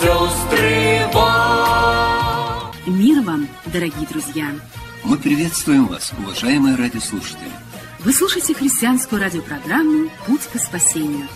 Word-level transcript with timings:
сестры, 0.00 1.06
вам. 1.12 2.72
Мир 2.86 3.22
вам, 3.22 3.48
дорогие 3.66 4.06
друзья! 4.06 4.52
Мы 5.04 5.16
приветствуем 5.16 5.86
вас, 5.86 6.12
уважаемые 6.18 6.76
радиослушатели. 6.76 7.50
Вы 8.00 8.12
слушаете 8.12 8.54
христианскую 8.54 9.20
радиопрограмму 9.20 10.10
«Путь 10.26 10.46
к 10.52 10.58
спасению». 10.58 11.26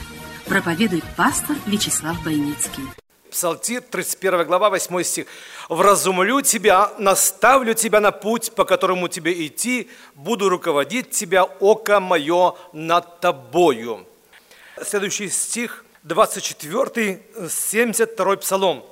Проповедует 0.46 1.04
пастор 1.16 1.56
Вячеслав 1.66 2.22
Бойницкий. 2.24 2.84
Псалтирь, 3.30 3.80
31 3.80 4.46
глава, 4.46 4.68
8 4.68 5.02
стих. 5.02 5.26
«Вразумлю 5.70 6.42
тебя, 6.42 6.92
наставлю 6.98 7.72
тебя 7.72 8.00
на 8.00 8.12
путь, 8.12 8.52
по 8.54 8.64
которому 8.64 9.08
тебе 9.08 9.46
идти, 9.46 9.88
буду 10.14 10.50
руководить 10.50 11.10
тебя, 11.10 11.44
око 11.44 12.00
мое 12.00 12.54
над 12.74 13.20
тобою». 13.20 14.06
Следующий 14.84 15.30
стих, 15.30 15.84
24, 16.04 17.20
72 17.48 18.36
псалом. 18.36 18.84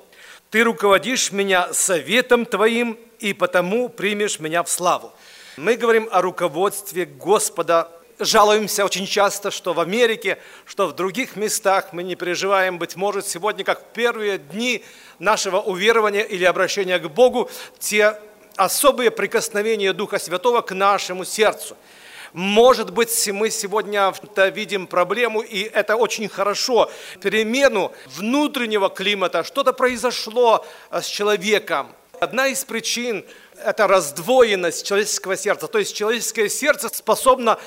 «Ты 0.51 0.63
руководишь 0.63 1.33
меня 1.33 1.73
советом 1.73 2.47
твоим, 2.47 2.97
и 3.19 3.33
потому 3.33 3.89
примешь 3.89 4.39
меня 4.39 4.63
в 4.63 4.71
славу». 4.71 5.13
Мы 5.57 5.75
говорим 5.75 6.09
о 6.13 6.23
руководстве 6.23 7.07
Господа. 7.07 7.91
Жалуемся 8.21 8.85
очень 8.85 9.07
часто, 9.07 9.51
что 9.51 9.73
в 9.73 9.81
Америке, 9.81 10.39
что 10.67 10.87
в 10.87 10.95
других 10.95 11.35
местах 11.35 11.93
мы 11.93 12.05
не 12.05 12.15
переживаем, 12.15 12.79
быть 12.79 12.95
может, 12.95 13.27
сегодня, 13.27 13.65
как 13.65 13.81
в 13.81 13.93
первые 13.93 14.39
дни 14.39 14.85
нашего 15.19 15.59
уверования 15.61 16.23
или 16.23 16.45
обращения 16.45 17.01
к 17.01 17.09
Богу, 17.09 17.51
те 17.81 18.21
особые 18.55 19.11
прикосновения 19.11 19.93
Духа 19.93 20.21
Святого 20.21 20.61
к 20.61 20.73
нашему 20.73 21.25
сердцу. 21.25 21.77
Может 22.33 22.91
быть, 22.91 23.29
мы 23.33 23.51
сегодня 23.51 24.15
видим 24.51 24.87
проблему, 24.87 25.41
и 25.41 25.63
это 25.63 25.97
очень 25.97 26.29
хорошо, 26.29 26.91
перемену 27.21 27.93
внутреннего 28.07 28.89
климата, 28.89 29.43
что-то 29.43 29.73
произошло 29.73 30.65
с 30.93 31.07
человеком. 31.07 31.93
Одна 32.21 32.49
из 32.49 32.65
причин– 32.65 33.25
это 33.65 33.87
раздвоенность 33.89 34.87
человеческого 34.87 35.37
сердца. 35.37 35.67
То 35.67 35.79
есть 35.79 35.97
человеческое 35.97 36.49
сердце 36.49 36.89
способно 36.93 37.59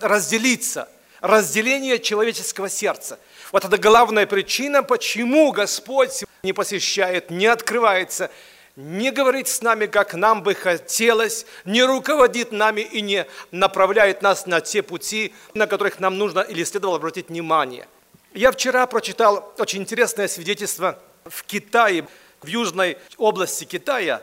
разделиться. 0.00 0.88
Разделение 1.20 1.98
человеческого 1.98 2.68
сердца. 2.68 3.18
Вот 3.52 3.64
это 3.64 3.78
главная 3.78 4.26
причина, 4.26 4.82
почему 4.82 5.52
Господь 5.52 6.24
не 6.42 6.52
посещает, 6.52 7.30
не 7.30 7.46
открывается, 7.46 8.30
не 8.76 9.10
говорит 9.10 9.48
с 9.48 9.60
нами, 9.62 9.86
как 9.86 10.14
нам 10.14 10.42
бы 10.42 10.54
хотелось, 10.54 11.46
не 11.64 11.82
руководит 11.82 12.52
нами 12.52 12.80
и 12.80 13.00
не 13.00 13.26
направляет 13.50 14.22
нас 14.22 14.46
на 14.46 14.60
те 14.60 14.82
пути, 14.82 15.34
на 15.54 15.66
которых 15.66 16.00
нам 16.00 16.16
нужно 16.16 16.40
или 16.40 16.64
следовало 16.64 16.96
обратить 16.96 17.28
внимание. 17.28 17.86
Я 18.32 18.50
вчера 18.50 18.86
прочитал 18.86 19.52
очень 19.58 19.82
интересное 19.82 20.26
свидетельство 20.26 20.98
в 21.24 21.44
Китае 21.44 22.06
в 22.40 22.46
южной 22.46 22.98
области 23.18 23.64
Китая 23.64 24.22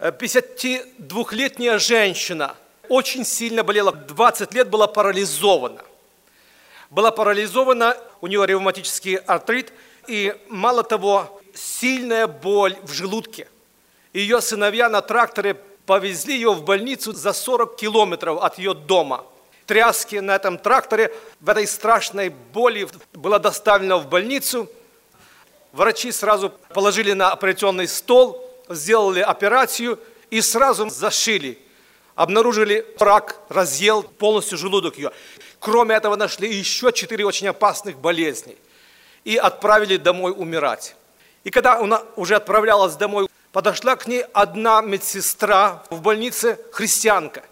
52-летняя 0.00 1.78
женщина 1.78 2.56
очень 2.88 3.24
сильно 3.24 3.62
болела, 3.62 3.92
20 3.92 4.54
лет 4.54 4.68
была 4.68 4.86
парализована. 4.86 5.82
Была 6.88 7.10
парализована, 7.10 7.96
у 8.20 8.26
нее 8.26 8.46
ревматический 8.46 9.16
артрит, 9.16 9.72
и 10.08 10.34
мало 10.48 10.82
того, 10.82 11.40
сильная 11.54 12.26
боль 12.26 12.76
в 12.82 12.92
желудке. 12.92 13.46
Ее 14.12 14.40
сыновья 14.40 14.88
на 14.88 15.02
тракторе 15.02 15.54
повезли 15.86 16.34
ее 16.34 16.52
в 16.52 16.64
больницу 16.64 17.12
за 17.12 17.32
40 17.32 17.76
километров 17.76 18.42
от 18.42 18.58
ее 18.58 18.74
дома. 18.74 19.24
Тряски 19.66 20.16
на 20.16 20.34
этом 20.36 20.58
тракторе 20.58 21.14
в 21.40 21.48
этой 21.48 21.66
страшной 21.66 22.28
боли 22.28 22.88
была 23.12 23.38
доставлена 23.38 23.98
в 23.98 24.08
больницу– 24.08 24.68
Врачи 25.72 26.10
сразу 26.10 26.50
положили 26.74 27.12
на 27.12 27.32
операционный 27.32 27.86
стол, 27.86 28.44
сделали 28.68 29.20
операцию 29.20 30.00
и 30.30 30.40
сразу 30.40 30.88
зашили. 30.90 31.58
Обнаружили 32.16 32.84
рак, 32.98 33.36
разъел 33.48 34.02
полностью 34.02 34.58
желудок 34.58 34.96
ее. 34.96 35.12
Кроме 35.60 35.94
этого 35.94 36.16
нашли 36.16 36.52
еще 36.52 36.92
четыре 36.92 37.24
очень 37.24 37.48
опасных 37.48 37.98
болезни. 37.98 38.56
И 39.24 39.36
отправили 39.36 39.96
домой 39.96 40.34
умирать. 40.36 40.96
И 41.44 41.50
когда 41.50 41.78
она 41.78 42.02
уже 42.16 42.34
отправлялась 42.34 42.96
домой, 42.96 43.28
подошла 43.52 43.96
к 43.96 44.06
ней 44.06 44.24
одна 44.32 44.80
медсестра 44.82 45.82
в 45.90 46.00
больнице, 46.00 46.58
христианка. 46.72 47.42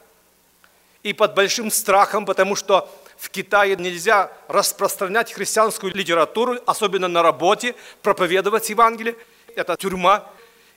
И 1.03 1.13
под 1.13 1.35
большим 1.35 1.71
страхом, 1.71 2.27
потому 2.27 2.57
что 2.57 2.91
в 3.17 3.31
Китае 3.31 3.77
нельзя 3.77 4.31
распространять 4.47 5.33
христианскую 5.33 5.93
литературу, 5.95 6.59
особенно 6.67 7.09
на 7.09 7.23
работе, 7.23 7.75
проповедовать 8.03 8.71
Евангелие. 8.71 9.17
Это 9.57 9.77
тюрьма. 9.77 10.25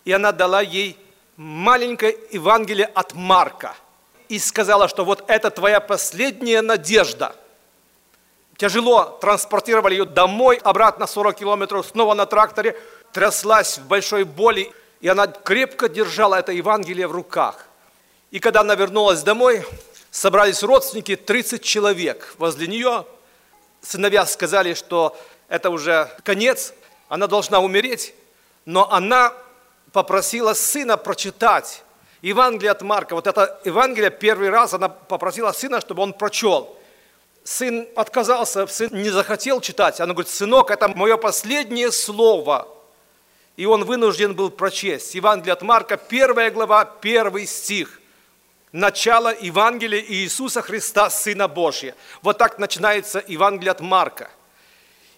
И 0.05 0.11
она 0.11 0.31
дала 0.31 0.61
ей 0.61 0.97
маленькое 1.37 2.17
Евангелие 2.31 2.87
от 2.87 3.13
Марка. 3.13 3.75
И 4.27 4.39
сказала, 4.39 4.87
что 4.87 5.05
вот 5.05 5.23
это 5.27 5.51
твоя 5.51 5.79
последняя 5.79 6.61
надежда. 6.61 7.35
Тяжело 8.57 9.17
транспортировали 9.21 9.95
ее 9.95 10.05
домой, 10.05 10.57
обратно 10.63 11.07
40 11.07 11.35
километров, 11.35 11.85
снова 11.85 12.13
на 12.13 12.25
тракторе. 12.25 12.79
Тряслась 13.11 13.77
в 13.77 13.87
большой 13.87 14.23
боли. 14.23 14.71
И 15.01 15.07
она 15.07 15.27
крепко 15.27 15.89
держала 15.89 16.35
это 16.35 16.51
Евангелие 16.51 17.07
в 17.07 17.11
руках. 17.11 17.65
И 18.29 18.39
когда 18.39 18.61
она 18.61 18.75
вернулась 18.75 19.23
домой, 19.23 19.65
собрались 20.11 20.63
родственники, 20.63 21.15
30 21.15 21.63
человек 21.63 22.35
возле 22.37 22.67
нее. 22.67 23.05
Сыновья 23.81 24.25
сказали, 24.25 24.75
что 24.75 25.17
это 25.49 25.71
уже 25.71 26.09
конец, 26.23 26.73
она 27.09 27.27
должна 27.27 27.59
умереть. 27.59 28.13
Но 28.65 28.89
она 28.91 29.33
попросила 29.91 30.53
сына 30.53 30.97
прочитать 30.97 31.83
Евангелие 32.21 32.71
от 32.71 32.83
Марка. 32.83 33.15
Вот 33.15 33.25
это 33.25 33.59
Евангелие 33.65 34.11
первый 34.11 34.49
раз 34.49 34.75
она 34.75 34.87
попросила 34.87 35.51
сына, 35.51 35.81
чтобы 35.81 36.03
он 36.03 36.13
прочел. 36.13 36.77
Сын 37.43 37.87
отказался, 37.95 38.67
сын 38.67 38.89
не 38.91 39.09
захотел 39.09 39.61
читать. 39.61 39.99
Она 39.99 40.13
говорит, 40.13 40.31
сынок, 40.31 40.69
это 40.69 40.87
мое 40.89 41.17
последнее 41.17 41.91
слово. 41.91 42.67
И 43.57 43.65
он 43.65 43.85
вынужден 43.85 44.33
был 44.33 44.49
прочесть. 44.49 45.13
Евангелие 45.15 45.53
от 45.53 45.61
Марка, 45.61 45.97
первая 45.97 46.51
глава, 46.51 46.85
первый 46.85 47.45
стих 47.45 48.01
начало 48.71 49.35
Евангелия 49.37 50.01
Иисуса 50.01 50.61
Христа, 50.61 51.09
Сына 51.09 51.47
Божия. 51.47 51.95
Вот 52.21 52.37
так 52.37 52.59
начинается 52.59 53.23
Евангелие 53.27 53.71
от 53.71 53.81
Марка. 53.81 54.29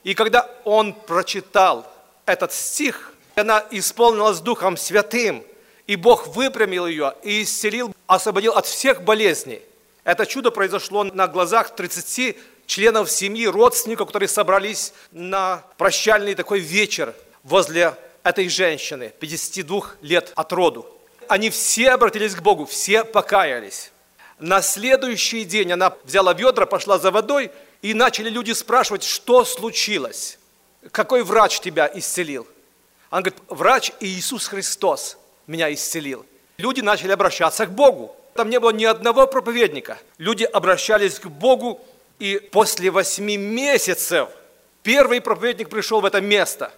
И 0.03 0.13
когда 0.13 0.49
он 0.63 0.93
прочитал 0.93 1.87
этот 2.25 2.51
стих, 2.51 3.13
она 3.35 3.63
исполнилась 3.71 4.39
Духом 4.39 4.77
Святым, 4.77 5.43
и 5.87 5.95
Бог 5.95 6.27
выпрямил 6.27 6.87
ее 6.87 7.13
и 7.23 7.43
исцелил, 7.43 7.93
освободил 8.07 8.53
от 8.53 8.65
всех 8.65 9.03
болезней. 9.03 9.61
Это 10.03 10.25
чудо 10.25 10.51
произошло 10.51 11.03
на 11.03 11.27
глазах 11.27 11.75
30 11.75 12.37
членов 12.65 13.09
семьи, 13.09 13.47
родственников, 13.47 14.07
которые 14.07 14.29
собрались 14.29 14.93
на 15.11 15.63
прощальный 15.77 16.35
такой 16.35 16.59
вечер 16.59 17.13
возле 17.43 17.95
этой 18.23 18.49
женщины, 18.49 19.13
52 19.19 19.81
лет 20.01 20.31
от 20.35 20.53
роду. 20.53 20.85
Они 21.27 21.49
все 21.49 21.91
обратились 21.91 22.35
к 22.35 22.41
Богу, 22.41 22.65
все 22.65 23.03
покаялись. 23.03 23.91
На 24.39 24.61
следующий 24.61 25.45
день 25.45 25.71
она 25.71 25.93
взяла 26.03 26.33
ведра, 26.33 26.65
пошла 26.65 26.97
за 26.99 27.11
водой, 27.11 27.51
и 27.81 27.93
начали 27.93 28.29
люди 28.29 28.51
спрашивать, 28.53 29.03
что 29.03 29.45
случилось, 29.45 30.39
какой 30.91 31.23
врач 31.23 31.59
тебя 31.59 31.89
исцелил. 31.93 32.47
Она 33.09 33.21
говорит, 33.21 33.41
врач 33.47 33.91
Иисус 33.99 34.47
Христос 34.47 35.17
меня 35.47 35.71
исцелил. 35.73 36.25
Люди 36.57 36.81
начали 36.81 37.11
обращаться 37.11 37.65
к 37.65 37.71
Богу. 37.71 38.15
Там 38.33 38.49
не 38.49 38.59
было 38.59 38.71
ни 38.71 38.85
одного 38.85 39.27
проповедника. 39.27 39.99
Люди 40.17 40.43
обращались 40.43 41.19
к 41.19 41.27
Богу, 41.27 41.79
и 42.19 42.39
после 42.51 42.89
восьми 42.89 43.37
месяцев 43.37 44.29
первый 44.81 45.21
проповедник 45.21 45.69
пришел 45.69 46.01
в 46.01 46.05
это 46.05 46.21
место. 46.21 46.71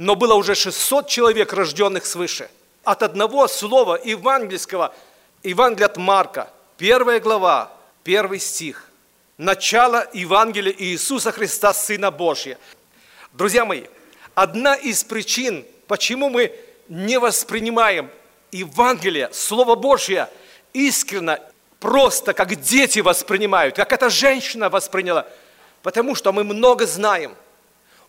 Но 0.00 0.16
было 0.16 0.32
уже 0.32 0.54
600 0.54 1.08
человек, 1.08 1.52
рожденных 1.52 2.06
свыше– 2.06 2.48
от 2.84 3.02
одного 3.02 3.48
слова 3.48 4.00
евангельского, 4.02 4.94
Евангелие 5.42 5.84
от 5.84 5.98
Марка, 5.98 6.50
первая 6.78 7.20
глава, 7.20 7.70
первый 8.02 8.40
стих. 8.40 8.86
Начало 9.36 10.08
Евангелия 10.14 10.74
Иисуса 10.78 11.32
Христа, 11.32 11.74
Сына 11.74 12.10
Божия. 12.10 12.56
Друзья 13.34 13.66
мои, 13.66 13.84
одна 14.34 14.74
из 14.74 15.04
причин, 15.04 15.66
почему 15.86 16.30
мы 16.30 16.54
не 16.88 17.18
воспринимаем 17.18 18.10
Евангелие, 18.52 19.28
Слово 19.34 19.74
Божье, 19.74 20.30
искренно, 20.72 21.40
просто 21.78 22.32
как 22.32 22.58
дети 22.58 23.00
воспринимают, 23.00 23.76
как 23.76 23.92
эта 23.92 24.08
женщина 24.08 24.70
восприняла, 24.70 25.26
Потому 25.82 26.14
что 26.14 26.32
мы 26.32 26.42
много 26.42 26.86
знаем. 26.86 27.34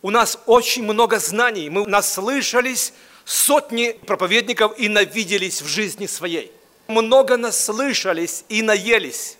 У 0.01 0.09
нас 0.09 0.39
очень 0.45 0.83
много 0.83 1.19
знаний. 1.19 1.69
Мы 1.69 1.86
наслышались 1.86 2.94
сотни 3.24 3.92
проповедников 3.92 4.77
и 4.80 4.88
навиделись 4.88 5.62
в 5.62 5.68
жизни 5.68 6.07
своей. 6.07 6.51
Много 6.88 7.38
наслышались 7.38 8.44
и 8.50 8.62
наелись. 8.62 9.38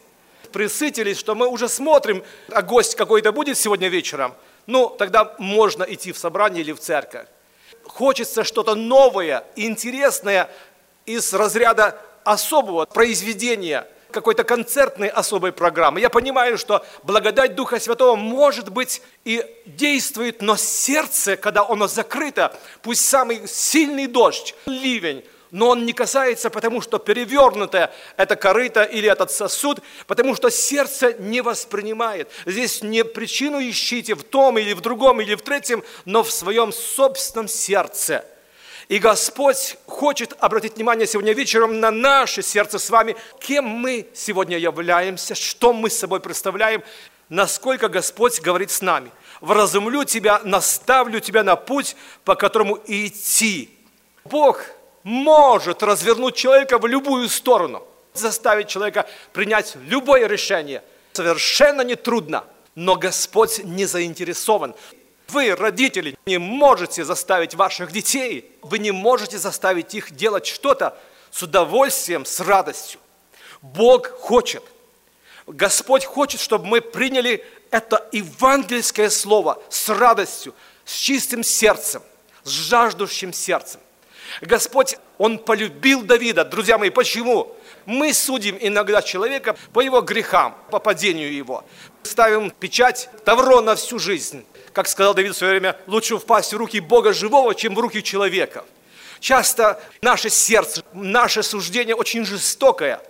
Присытились, 0.52 1.18
что 1.18 1.34
мы 1.34 1.48
уже 1.48 1.68
смотрим, 1.68 2.24
а 2.50 2.62
гость 2.62 2.96
какой-то 2.96 3.32
будет 3.32 3.58
сегодня 3.58 3.88
вечером. 3.88 4.36
Ну, 4.68 4.90
тогда 4.90 5.36
можно 5.40 5.84
идти 5.84 6.12
в 6.12 6.18
собрание 6.18 6.62
или 6.62 6.72
в 6.72 6.80
церковь. 6.80 7.26
Хочется 7.84 8.44
что-то 8.44 8.76
новое, 8.76 9.44
интересное 9.56 10.50
из 11.06 11.34
разряда 11.34 12.00
особого 12.24 12.86
произведения, 12.86 13.88
какой-то 14.12 14.44
концертной 14.44 15.08
особой 15.08 15.52
программы. 15.52 16.00
Я 16.00 16.10
понимаю, 16.10 16.58
что 16.58 16.86
благодать 17.04 17.56
Духа 17.56 17.80
Святого 17.80 18.16
может 18.16 18.70
быть 18.70 19.02
и 19.26 19.46
действует, 19.66 20.42
но 20.42 20.56
сердце, 20.58 21.38
когда 21.38 21.66
оно 21.68 21.88
закрыто, 21.88 22.56
пусть 22.82 23.06
самый 23.06 23.48
сильный 23.48 24.08
дождь, 24.08 24.56
ливень, 24.66 25.24
но 25.52 25.70
он 25.70 25.86
не 25.86 25.94
касается, 25.94 26.50
потому 26.50 26.82
что 26.82 26.98
перевернутое 26.98 27.94
это 28.18 28.36
корыто 28.36 28.84
или 28.84 29.10
этот 29.10 29.32
сосуд, 29.32 29.80
потому 30.08 30.34
что 30.36 30.50
сердце 30.50 31.14
не 31.14 31.42
воспринимает. 31.42 32.30
Здесь 32.46 32.82
не 32.82 33.04
причину 33.04 33.60
ищите 33.60 34.16
в 34.16 34.24
том 34.24 34.58
или 34.58 34.74
в 34.74 34.82
другом 34.82 35.22
или 35.22 35.36
в 35.36 35.42
третьем, 35.42 35.84
но 36.06 36.24
в 36.24 36.32
своем 36.32 36.72
собственном 36.72 37.50
сердце. 37.50 38.26
И 38.92 39.00
Господь 39.00 39.78
хочет 39.88 40.34
обратить 40.40 40.76
внимание 40.76 41.08
сегодня 41.08 41.32
вечером 41.32 41.80
на 41.80 41.92
наше 41.92 42.42
сердце 42.42 42.78
с 42.78 42.90
вами, 42.90 43.16
кем 43.40 43.64
мы 43.64 44.10
сегодня 44.14 44.58
являемся, 44.58 45.34
что 45.34 45.72
мы 45.72 45.90
с 45.90 45.98
собой 45.98 46.20
представляем, 46.20 46.84
насколько 47.30 47.88
Господь 47.88 48.42
говорит 48.42 48.70
с 48.70 48.82
нами. 48.82 49.10
Вразумлю 49.40 50.04
тебя, 50.04 50.42
наставлю 50.44 51.22
тебя 51.22 51.42
на 51.42 51.56
путь, 51.56 51.96
по 52.26 52.36
которому 52.36 52.80
идти. 52.86 53.70
Бог 54.26 54.62
может 55.04 55.84
развернуть 55.84 56.36
человека 56.36 56.78
в 56.78 56.86
любую 56.86 57.30
сторону, 57.30 57.88
заставить 58.14 58.68
человека 58.68 59.08
принять 59.32 59.78
любое 59.88 60.28
решение. 60.28 60.84
Совершенно 61.14 61.80
нетрудно, 61.80 62.44
но 62.76 62.98
Господь 62.98 63.64
не 63.64 63.86
заинтересован. 63.86 64.76
Вы, 65.32 65.56
родители, 65.56 66.18
не 66.26 66.38
можете 66.38 67.06
заставить 67.06 67.56
ваших 67.56 67.94
детей, 67.94 68.52
вы 68.62 68.80
не 68.80 68.92
можете 68.92 69.38
заставить 69.38 69.96
их 69.96 70.12
делать 70.12 70.46
что-то 70.46 70.98
с 71.32 71.42
удовольствием, 71.42 72.26
с 72.26 72.42
радостью. 72.42 73.00
Бог 73.62 74.10
хочет, 74.10 74.62
Господь 75.48 76.04
хочет, 76.04 76.42
чтобы 76.42 76.66
мы 76.66 76.82
приняли 76.82 77.46
это 77.70 78.10
евангельское 78.12 79.10
слово 79.10 79.64
с 79.70 79.88
радостью, 79.88 80.54
с 80.84 80.94
чистым 80.94 81.44
сердцем, 81.44 82.02
с 82.44 82.50
жаждущим 82.50 83.32
сердцем. 83.32 83.80
Господь, 84.42 84.98
Он 85.18 85.40
полюбил 85.40 86.02
Давида. 86.02 86.44
Друзья 86.44 86.78
мои, 86.78 86.90
почему? 86.90 87.56
Мы 87.86 88.14
судим 88.14 88.58
иногда 88.60 89.02
человека 89.02 89.56
по 89.72 89.80
его 89.80 90.02
грехам, 90.02 90.58
по 90.72 90.80
падению 90.80 91.34
его. 91.34 91.64
Ставим 92.04 92.52
печать 92.52 93.10
Тавро 93.24 93.62
на 93.62 93.76
всю 93.76 93.98
жизнь. 93.98 94.46
Как 94.74 94.88
сказал 94.88 95.14
Давид 95.14 95.34
в 95.34 95.38
свое 95.38 95.54
время, 95.54 95.78
лучше 95.88 96.18
впасть 96.18 96.54
в 96.54 96.58
руки 96.58 96.80
Бога 96.80 97.14
живого, 97.14 97.54
чем 97.56 97.76
в 97.76 97.80
руки 97.80 98.02
человека. 98.02 98.66
Часто 99.20 99.82
наше 100.02 100.30
сердце, 100.30 100.84
наше 100.94 101.44
суждение 101.44 101.96
очень 101.96 102.26
жестокое. 102.26 103.02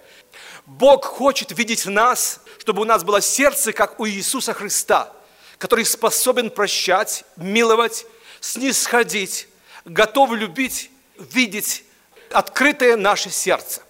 Бог 0.66 1.06
хочет 1.06 1.58
видеть 1.58 1.86
в 1.86 1.90
нас, 1.90 2.42
чтобы 2.60 2.82
у 2.82 2.86
нас 2.86 3.04
было 3.04 3.22
сердце, 3.22 3.74
как 3.74 4.00
у 4.00 4.08
Иисуса 4.08 4.54
Христа, 4.54 5.12
который 5.58 5.86
способен 5.86 6.50
прощать, 6.50 7.24
миловать, 7.38 8.06
снисходить, 8.40 9.48
готов 9.86 10.34
любить 10.34 10.90
видеть 11.18 11.84
открытое 12.32 12.96
наше 12.96 13.30
сердце. 13.30 13.82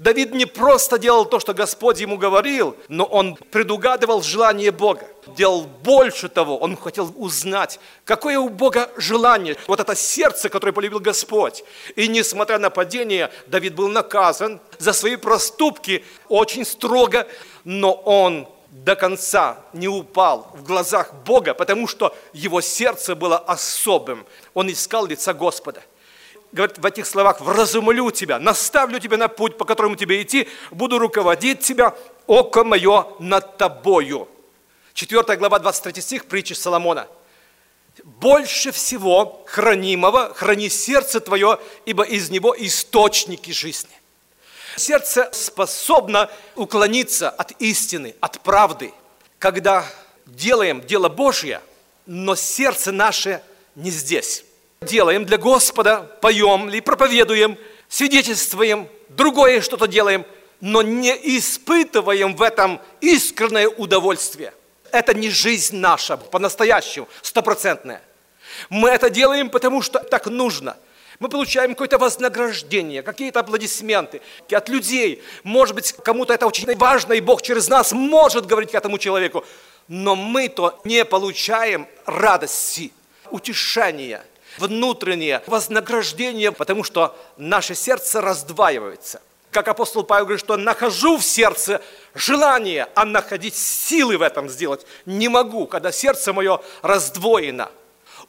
Давид 0.00 0.32
не 0.32 0.46
просто 0.46 0.98
делал 0.98 1.26
то, 1.26 1.38
что 1.40 1.52
Господь 1.52 2.00
ему 2.00 2.16
говорил, 2.16 2.74
но 2.88 3.04
он 3.04 3.36
предугадывал 3.36 4.22
желание 4.22 4.70
Бога. 4.70 5.06
Делал 5.36 5.64
больше 5.64 6.30
того, 6.30 6.56
он 6.56 6.74
хотел 6.74 7.12
узнать, 7.16 7.78
какое 8.06 8.38
у 8.38 8.48
Бога 8.48 8.90
желание. 8.96 9.58
Вот 9.66 9.78
это 9.78 9.94
сердце, 9.94 10.48
которое 10.48 10.72
полюбил 10.72 11.00
Господь. 11.00 11.64
И 11.96 12.08
несмотря 12.08 12.58
на 12.58 12.70
падение, 12.70 13.30
Давид 13.46 13.74
был 13.74 13.88
наказан 13.88 14.58
за 14.78 14.94
свои 14.94 15.16
проступки 15.16 16.02
очень 16.30 16.64
строго, 16.64 17.26
но 17.64 17.92
он 17.92 18.48
до 18.70 18.96
конца 18.96 19.58
не 19.74 19.88
упал 19.88 20.50
в 20.54 20.62
глазах 20.62 21.12
Бога, 21.26 21.52
потому 21.52 21.86
что 21.86 22.16
его 22.32 22.62
сердце 22.62 23.14
было 23.14 23.36
особым. 23.36 24.24
Он 24.54 24.72
искал 24.72 25.04
лица 25.04 25.34
Господа 25.34 25.82
говорит 26.52 26.78
в 26.78 26.86
этих 26.86 27.06
словах, 27.06 27.40
вразумлю 27.40 28.10
тебя, 28.10 28.38
наставлю 28.38 28.98
тебя 28.98 29.16
на 29.16 29.28
путь, 29.28 29.56
по 29.56 29.64
которому 29.64 29.96
тебе 29.96 30.22
идти, 30.22 30.48
буду 30.70 30.98
руководить 30.98 31.60
тебя, 31.60 31.94
око 32.26 32.64
мое 32.64 33.06
над 33.18 33.56
тобою. 33.56 34.28
4 34.94 35.36
глава, 35.36 35.58
23 35.58 36.02
стих, 36.02 36.26
притчи 36.26 36.52
Соломона. 36.52 37.06
Больше 38.04 38.72
всего 38.72 39.44
хранимого 39.46 40.32
храни 40.34 40.68
сердце 40.68 41.20
твое, 41.20 41.58
ибо 41.84 42.02
из 42.02 42.30
него 42.30 42.54
источники 42.56 43.50
жизни. 43.50 43.90
Сердце 44.76 45.28
способно 45.32 46.30
уклониться 46.54 47.28
от 47.28 47.52
истины, 47.60 48.14
от 48.20 48.40
правды, 48.40 48.92
когда 49.38 49.84
делаем 50.26 50.80
дело 50.80 51.08
Божье, 51.08 51.60
но 52.06 52.36
сердце 52.36 52.92
наше 52.92 53.42
не 53.74 53.90
здесь 53.90 54.44
делаем 54.86 55.26
для 55.26 55.36
Господа, 55.36 56.10
поем 56.22 56.70
или 56.70 56.80
проповедуем, 56.80 57.58
свидетельствуем, 57.90 58.88
другое 59.10 59.60
что-то 59.60 59.86
делаем, 59.86 60.24
но 60.62 60.80
не 60.80 61.10
испытываем 61.36 62.34
в 62.34 62.40
этом 62.40 62.80
искреннее 63.02 63.68
удовольствие. 63.68 64.54
Это 64.90 65.12
не 65.12 65.28
жизнь 65.28 65.76
наша 65.76 66.16
по-настоящему, 66.16 67.08
стопроцентная. 67.20 68.00
Мы 68.70 68.88
это 68.88 69.10
делаем, 69.10 69.50
потому 69.50 69.82
что 69.82 69.98
так 69.98 70.28
нужно. 70.28 70.78
Мы 71.18 71.28
получаем 71.28 71.72
какое-то 71.72 71.98
вознаграждение, 71.98 73.02
какие-то 73.02 73.40
аплодисменты 73.40 74.22
от 74.50 74.70
людей. 74.70 75.22
Может 75.42 75.74
быть, 75.74 75.92
кому-то 75.92 76.32
это 76.32 76.46
очень 76.46 76.74
важно, 76.78 77.12
и 77.12 77.20
Бог 77.20 77.42
через 77.42 77.68
нас 77.68 77.92
может 77.92 78.46
говорить 78.46 78.70
к 78.70 78.74
этому 78.74 78.96
человеку. 78.96 79.44
Но 79.88 80.16
мы-то 80.16 80.80
не 80.84 81.04
получаем 81.04 81.86
радости, 82.06 82.92
утешения– 83.30 84.24
внутреннее 84.58 85.42
вознаграждение, 85.46 86.52
потому 86.52 86.84
что 86.84 87.16
наше 87.36 87.74
сердце 87.74 88.20
раздваивается. 88.20 89.20
Как 89.50 89.66
апостол 89.66 90.04
Павел 90.04 90.26
говорит, 90.26 90.44
что 90.44 90.56
нахожу 90.56 91.18
в 91.18 91.24
сердце 91.24 91.82
желание, 92.14 92.88
а 92.94 93.04
находить 93.04 93.56
силы 93.56 94.16
в 94.16 94.22
этом 94.22 94.48
сделать 94.48 94.86
не 95.06 95.28
могу, 95.28 95.66
когда 95.66 95.90
сердце 95.90 96.32
мое 96.32 96.60
раздвоено. 96.82 97.70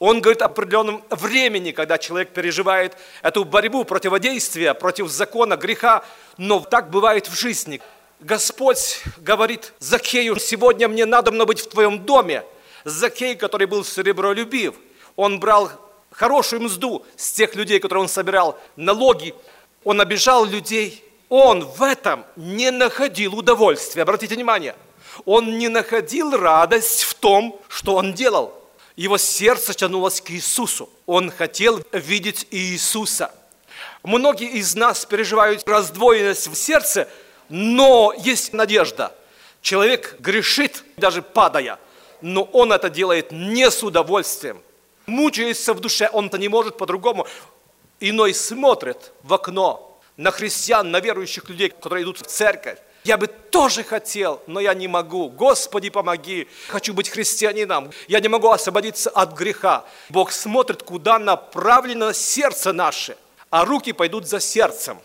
Он 0.00 0.20
говорит 0.20 0.42
о 0.42 0.46
определенном 0.46 1.04
времени, 1.10 1.70
когда 1.70 1.96
человек 1.96 2.30
переживает 2.30 2.96
эту 3.22 3.44
борьбу, 3.44 3.84
противодействие 3.84 4.74
против 4.74 5.08
закона, 5.08 5.56
греха, 5.56 6.02
но 6.38 6.58
так 6.58 6.90
бывает 6.90 7.28
в 7.28 7.38
жизни. 7.38 7.80
Господь 8.18 9.02
говорит 9.18 9.72
Закею, 9.78 10.40
сегодня 10.40 10.88
мне 10.88 11.06
надо 11.06 11.30
быть 11.44 11.60
в 11.60 11.68
твоем 11.68 12.00
доме. 12.04 12.42
Закей, 12.84 13.36
который 13.36 13.68
был 13.68 13.84
серебролюбив, 13.84 14.74
он 15.14 15.38
брал 15.38 15.70
хорошую 16.12 16.62
мзду 16.62 17.04
с 17.16 17.32
тех 17.32 17.54
людей, 17.54 17.80
которые 17.80 18.02
он 18.02 18.08
собирал, 18.08 18.58
налоги. 18.76 19.34
Он 19.84 20.00
обижал 20.00 20.44
людей. 20.44 21.04
Он 21.28 21.64
в 21.64 21.82
этом 21.82 22.24
не 22.36 22.70
находил 22.70 23.36
удовольствия. 23.36 24.02
Обратите 24.02 24.34
внимание, 24.34 24.76
он 25.24 25.58
не 25.58 25.68
находил 25.68 26.36
радость 26.36 27.02
в 27.04 27.14
том, 27.14 27.58
что 27.68 27.94
он 27.94 28.12
делал. 28.12 28.52
Его 28.96 29.16
сердце 29.16 29.72
тянулось 29.72 30.20
к 30.20 30.30
Иисусу. 30.30 30.90
Он 31.06 31.30
хотел 31.30 31.82
видеть 31.92 32.46
Иисуса. 32.50 33.34
Многие 34.02 34.50
из 34.50 34.74
нас 34.74 35.06
переживают 35.06 35.66
раздвоенность 35.66 36.48
в 36.48 36.54
сердце, 36.54 37.08
но 37.48 38.12
есть 38.18 38.52
надежда. 38.52 39.14
Человек 39.62 40.16
грешит, 40.18 40.84
даже 40.98 41.22
падая, 41.22 41.78
но 42.20 42.42
он 42.42 42.72
это 42.72 42.90
делает 42.90 43.32
не 43.32 43.70
с 43.70 43.82
удовольствием– 43.82 44.60
мучается 45.06 45.74
в 45.74 45.80
душе, 45.80 46.08
он-то 46.12 46.38
не 46.38 46.48
может 46.48 46.76
по-другому. 46.76 47.26
Иной 48.00 48.34
смотрит 48.34 49.12
в 49.22 49.32
окно 49.34 50.00
на 50.16 50.30
христиан, 50.30 50.90
на 50.90 51.00
верующих 51.00 51.48
людей, 51.48 51.70
которые 51.70 52.04
идут 52.04 52.18
в 52.18 52.26
церковь. 52.26 52.78
Я 53.04 53.16
бы 53.16 53.26
тоже 53.26 53.82
хотел, 53.82 54.40
но 54.46 54.60
я 54.60 54.74
не 54.74 54.86
могу. 54.86 55.28
Господи, 55.28 55.90
помоги. 55.90 56.46
Хочу 56.68 56.94
быть 56.94 57.08
христианином. 57.08 57.90
Я 58.06 58.20
не 58.20 58.28
могу 58.28 58.48
освободиться 58.50 59.10
от 59.10 59.32
греха. 59.32 59.84
Бог 60.08 60.30
смотрит, 60.30 60.84
куда 60.84 61.18
направлено 61.18 62.12
сердце 62.12 62.72
наше, 62.72 63.16
а 63.50 63.64
руки 63.64 63.92
пойдут 63.92 64.28
за 64.28 64.38
сердцем. 64.38 64.98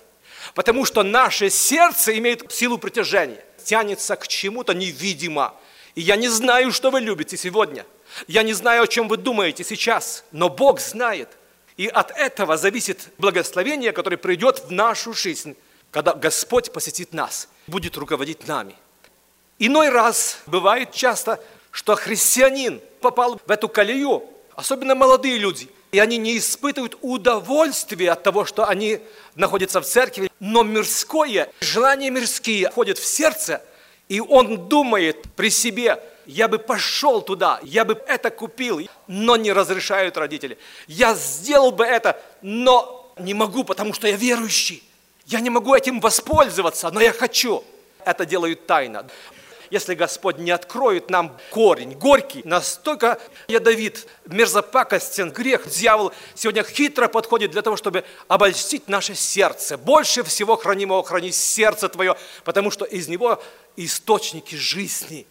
Потому 0.53 0.85
что 0.85 1.01
наше 1.01 1.49
сердце 1.49 2.17
имеет 2.19 2.51
силу 2.51 2.77
притяжения, 2.77 3.43
тянется 3.63 4.15
к 4.15 4.27
чему-то 4.27 4.73
невидимо. 4.73 5.55
И 5.95 6.01
я 6.01 6.15
не 6.15 6.27
знаю, 6.27 6.71
что 6.71 6.91
вы 6.91 6.99
любите 6.99 7.35
сегодня. 7.35 7.85
Я 8.27 8.43
не 8.43 8.53
знаю, 8.53 8.83
о 8.83 8.87
чем 8.87 9.07
вы 9.07 9.17
думаете 9.17 9.63
сейчас, 9.63 10.23
но 10.31 10.49
Бог 10.49 10.79
знает. 10.79 11.29
И 11.77 11.87
от 11.87 12.11
этого 12.11 12.57
зависит 12.57 13.09
благословение, 13.19 13.91
которое 13.91 14.17
придет 14.17 14.63
в 14.65 14.71
нашу 14.71 15.13
жизнь, 15.13 15.55
когда 15.91 16.13
Господь 16.13 16.71
посетит 16.71 17.13
нас, 17.13 17.47
будет 17.67 17.97
руководить 17.97 18.47
нами. 18.47 18.75
Иной 19.59 19.89
раз 19.89 20.39
бывает 20.47 20.91
часто, 20.91 21.39
что 21.71 21.95
христианин 21.95 22.81
попал 23.01 23.39
в 23.45 23.51
эту 23.51 23.69
колею, 23.69 24.23
особенно 24.55 24.95
молодые 24.95 25.37
люди, 25.37 25.69
и 25.91 25.99
они 25.99 26.17
не 26.17 26.37
испытывают 26.37 26.97
удовольствия 27.01 28.11
от 28.11 28.23
того, 28.23 28.45
что 28.45 28.67
они 28.67 28.99
находятся 29.35 29.81
в 29.81 29.85
церкви, 29.85 30.31
но 30.39 30.63
мирское, 30.63 31.49
желания 31.59 32.09
мирские 32.09 32.69
входят 32.69 32.97
в 32.97 33.05
сердце, 33.05 33.61
и 34.09 34.19
он 34.19 34.67
думает 34.67 35.25
при 35.35 35.49
себе, 35.49 36.01
я 36.27 36.47
бы 36.47 36.59
пошел 36.59 37.21
туда, 37.21 37.59
я 37.63 37.85
бы 37.85 37.93
это 38.07 38.29
купил, 38.29 38.81
но 39.07 39.35
не 39.35 39.51
разрешают 39.51 40.17
родители. 40.17 40.57
Я 40.87 41.15
сделал 41.15 41.71
бы 41.71 41.85
это, 41.85 42.21
но 42.41 43.13
не 43.17 43.33
могу, 43.33 43.63
потому 43.63 43.93
что 43.93 44.07
я 44.07 44.15
верующий. 44.15 44.83
Я 45.25 45.39
не 45.39 45.49
могу 45.49 45.73
этим 45.73 45.99
воспользоваться, 45.99 46.89
но 46.91 47.01
я 47.01 47.11
хочу. 47.11 47.63
Это 48.05 48.25
делают 48.25 48.67
тайно 48.67 49.05
если 49.69 49.95
Господь 49.95 50.37
не 50.37 50.51
откроет 50.51 51.09
нам 51.09 51.37
корень, 51.49 51.93
горький, 51.93 52.41
настолько 52.43 53.19
ядовит, 53.47 54.07
мерзопакостен, 54.25 55.31
грех, 55.31 55.67
дьявол 55.67 56.13
сегодня 56.35 56.63
хитро 56.63 57.07
подходит 57.07 57.51
для 57.51 57.61
того, 57.61 57.75
чтобы 57.75 58.03
обольстить 58.27 58.87
наше 58.87 59.15
сердце. 59.15 59.77
Больше 59.77 60.23
всего 60.23 60.55
хранимого 60.55 61.03
храни 61.03 61.31
сердце 61.31 61.89
твое, 61.89 62.17
потому 62.43 62.71
что 62.71 62.85
из 62.85 63.07
него 63.07 63.41
источники 63.75 64.55
жизни. 64.55 65.27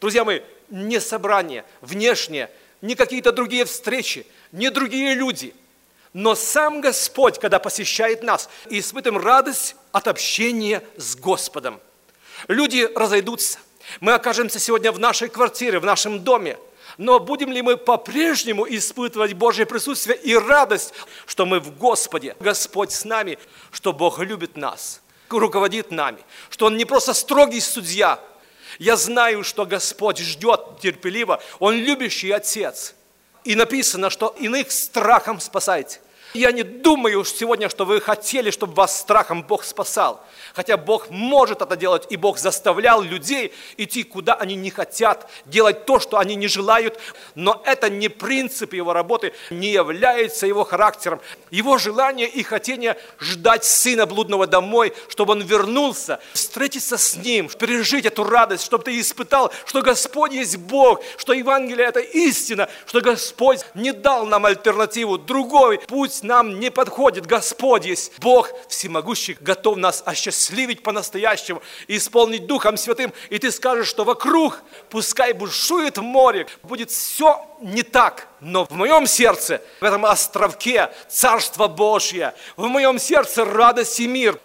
Друзья 0.00 0.24
мои, 0.24 0.40
не 0.70 1.00
собрание 1.00 1.64
внешнее, 1.80 2.50
не 2.80 2.94
какие-то 2.94 3.32
другие 3.32 3.64
встречи, 3.64 4.26
не 4.52 4.70
другие 4.70 5.14
люди– 5.14 5.54
но 6.12 6.34
сам 6.34 6.80
Господь, 6.80 7.38
когда 7.38 7.58
посещает 7.58 8.22
нас, 8.22 8.48
испытываем 8.68 9.22
радость 9.22 9.76
от 9.92 10.08
общения 10.08 10.82
с 10.96 11.14
Господом. 11.14 11.80
Люди 12.48 12.88
разойдутся. 12.96 13.58
Мы 14.00 14.12
окажемся 14.12 14.58
сегодня 14.58 14.92
в 14.92 14.98
нашей 14.98 15.28
квартире, 15.28 15.78
в 15.78 15.84
нашем 15.84 16.24
доме. 16.24 16.58
Но 16.98 17.20
будем 17.20 17.52
ли 17.52 17.62
мы 17.62 17.76
по-прежнему 17.76 18.66
испытывать 18.68 19.34
Божье 19.34 19.66
присутствие 19.66 20.16
и 20.18 20.34
радость, 20.34 20.92
что 21.26 21.46
мы 21.46 21.60
в 21.60 21.76
Господе, 21.78 22.36
Господь 22.40 22.90
с 22.90 23.04
нами, 23.04 23.38
что 23.70 23.92
Бог 23.92 24.18
любит 24.18 24.56
нас, 24.56 25.00
руководит 25.28 25.92
нами, 25.92 26.18
что 26.50 26.66
Он 26.66 26.76
не 26.76 26.84
просто 26.84 27.14
строгий 27.14 27.60
судья. 27.60 28.18
Я 28.80 28.96
знаю, 28.96 29.44
что 29.44 29.66
Господь 29.66 30.18
ждет 30.18 30.80
терпеливо, 30.80 31.42
Он 31.58 31.74
любящий 31.76 32.30
Отец. 32.30 32.94
И 33.44 33.54
написано, 33.54 34.08
что 34.08 34.34
иных 34.40 34.72
страхом 34.72 35.38
спасайте. 35.38 36.00
Я 36.32 36.52
не 36.52 36.62
думаю 36.62 37.24
сегодня, 37.24 37.68
что 37.68 37.84
вы 37.84 38.00
хотели, 38.00 38.50
чтобы 38.50 38.74
вас 38.74 39.00
страхом 39.00 39.42
Бог 39.42 39.64
спасал. 39.64 40.24
Хотя 40.54 40.76
Бог 40.76 41.10
может 41.10 41.60
это 41.60 41.76
делать, 41.76 42.06
и 42.08 42.16
Бог 42.16 42.38
заставлял 42.38 43.02
людей 43.02 43.52
идти, 43.76 44.04
куда 44.04 44.34
они 44.34 44.54
не 44.54 44.70
хотят, 44.70 45.28
делать 45.46 45.86
то, 45.86 45.98
что 45.98 46.18
они 46.18 46.36
не 46.36 46.46
желают. 46.46 47.00
Но 47.34 47.60
это 47.64 47.90
не 47.90 48.08
принцип 48.08 48.74
его 48.74 48.92
работы, 48.92 49.32
не 49.50 49.72
является 49.72 50.46
его 50.46 50.64
характером. 50.64 51.20
Его 51.50 51.78
желание 51.78 52.28
и 52.28 52.44
хотение 52.44 52.96
ждать 53.18 53.64
сына 53.64 54.06
блудного 54.06 54.46
домой, 54.46 54.92
чтобы 55.08 55.32
он 55.32 55.42
вернулся, 55.42 56.20
встретиться 56.32 56.96
с 56.96 57.16
ним, 57.16 57.48
пережить 57.48 58.06
эту 58.06 58.22
радость, 58.22 58.64
чтобы 58.64 58.84
ты 58.84 59.00
испытал, 59.00 59.52
что 59.66 59.82
Господь 59.82 60.32
есть 60.32 60.58
Бог, 60.58 61.00
что 61.16 61.32
Евангелие– 61.32 61.86
это 61.88 62.00
истина, 62.00 62.68
что 62.86 63.00
Господь 63.00 63.60
не 63.74 63.92
дал 63.92 64.26
нам 64.26 64.46
альтернативу, 64.46 65.18
другой 65.18 65.78
путь 65.78 66.19
нам 66.22 66.60
не 66.60 66.70
подходит. 66.70 67.26
Господь 67.26 67.86
есть 67.86 68.12
Бог 68.18 68.50
всемогущий, 68.68 69.36
готов 69.40 69.76
нас 69.76 70.02
осчастливить 70.04 70.82
по-настоящему, 70.82 71.62
исполнить 71.88 72.46
Духом 72.46 72.76
Святым, 72.76 73.12
и 73.28 73.38
ты 73.38 73.50
скажешь, 73.50 73.88
что 73.88 74.04
вокруг, 74.04 74.62
пускай 74.88 75.32
бушует 75.32 75.98
море, 75.98 76.46
будет 76.62 76.90
все 76.90 77.46
не 77.60 77.82
так, 77.82 78.28
но 78.40 78.64
в 78.64 78.72
моем 78.72 79.06
сердце, 79.06 79.62
в 79.80 79.84
этом 79.84 80.04
островке 80.06 80.90
Царство 81.08 81.68
Божье, 81.68 82.34
в 82.56 82.66
моем 82.66 82.98
сердце 82.98 83.44
радость 83.44 84.00
и 84.00 84.06
мир. 84.06 84.38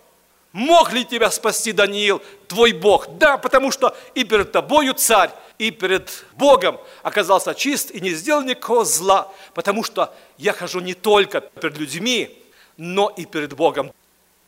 Мог 0.56 0.94
ли 0.94 1.04
тебя 1.04 1.32
спасти, 1.32 1.74
Даниил, 1.74 2.22
твой 2.48 2.72
Бог? 2.72 3.18
Да, 3.18 3.38
потому 3.38 3.72
что 3.72 3.94
и 4.14 4.24
перед 4.24 4.54
тобою 4.54 4.94
царь, 4.94 5.32
и 5.58 5.70
перед 5.70 6.24
Богом 6.38 6.80
оказался 7.04 7.54
чист 7.54 7.92
и 7.92 8.00
не 8.00 8.12
сделал 8.12 8.42
никакого 8.42 8.86
зла, 8.86 9.30
потому 9.54 9.84
что 9.84 10.14
я 10.38 10.54
хожу 10.54 10.80
не 10.80 10.94
только 10.94 11.42
перед 11.42 11.78
людьми, 11.78 12.42
но 12.78 13.10
и 13.10 13.26
перед 13.26 13.52
Богом 13.52 13.92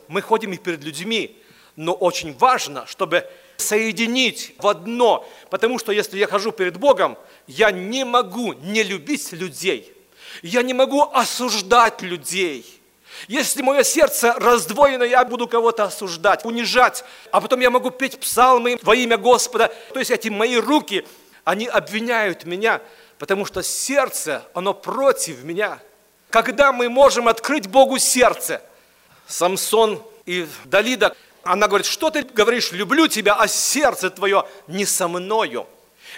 мы 0.08 0.22
ходим 0.22 0.54
и 0.54 0.58
перед 0.58 0.82
людьми, 0.82 1.36
но 1.76 1.92
очень 1.92 2.34
важно, 2.38 2.88
чтобы 2.88 3.30
соединить 3.58 4.56
в 4.60 4.68
одно, 4.68 5.28
потому 5.50 5.78
что 5.78 5.92
если 5.92 6.18
я 6.18 6.28
хожу 6.28 6.54
перед 6.54 6.78
Богом, 6.78 7.18
я 7.48 7.72
не 7.72 8.06
могу 8.06 8.54
не 8.54 8.84
любить 8.84 9.34
людей, 9.34 9.94
я 10.42 10.62
не 10.62 10.74
могу 10.74 11.02
осуждать 11.02 12.02
людей. 12.02 12.76
Если 13.28 13.62
мое 13.62 13.84
сердце 13.84 14.34
раздвоено, 14.38 15.04
я 15.04 15.26
буду 15.26 15.48
кого-то 15.48 15.84
осуждать, 15.84 16.46
унижать, 16.46 17.04
а 17.32 17.42
потом 17.42 17.60
я 17.60 17.70
могу 17.70 17.90
петь 17.90 18.20
псалмы 18.20 18.80
во 18.84 18.96
имя 18.96 19.18
Господа. 19.18 19.74
То 19.94 20.00
есть 20.00 20.12
эти 20.12 20.30
мои 20.30 20.58
руки, 20.58 21.06
они 21.44 21.68
обвиняют 21.68 22.46
меня, 22.46 22.82
потому 23.18 23.46
что 23.46 23.64
сердце, 23.64 24.44
оно 24.54 24.74
против 24.74 25.44
меня. 25.44 25.80
Когда 26.30 26.72
мы 26.72 26.90
можем 26.90 27.28
открыть 27.28 27.68
Богу 27.68 27.98
сердце– 27.98 28.62
Самсон 29.28 30.02
и 30.26 30.48
Далида, 30.66 31.16
она 31.44 31.68
говорит, 31.68 31.86
что 31.86 32.10
ты 32.10 32.24
говоришь, 32.24 32.72
люблю 32.72 33.08
тебя, 33.08 33.36
а 33.36 33.48
сердце 33.48 34.10
твое 34.10 34.48
не 34.68 34.86
со 34.86 35.08
мною. 35.08 35.68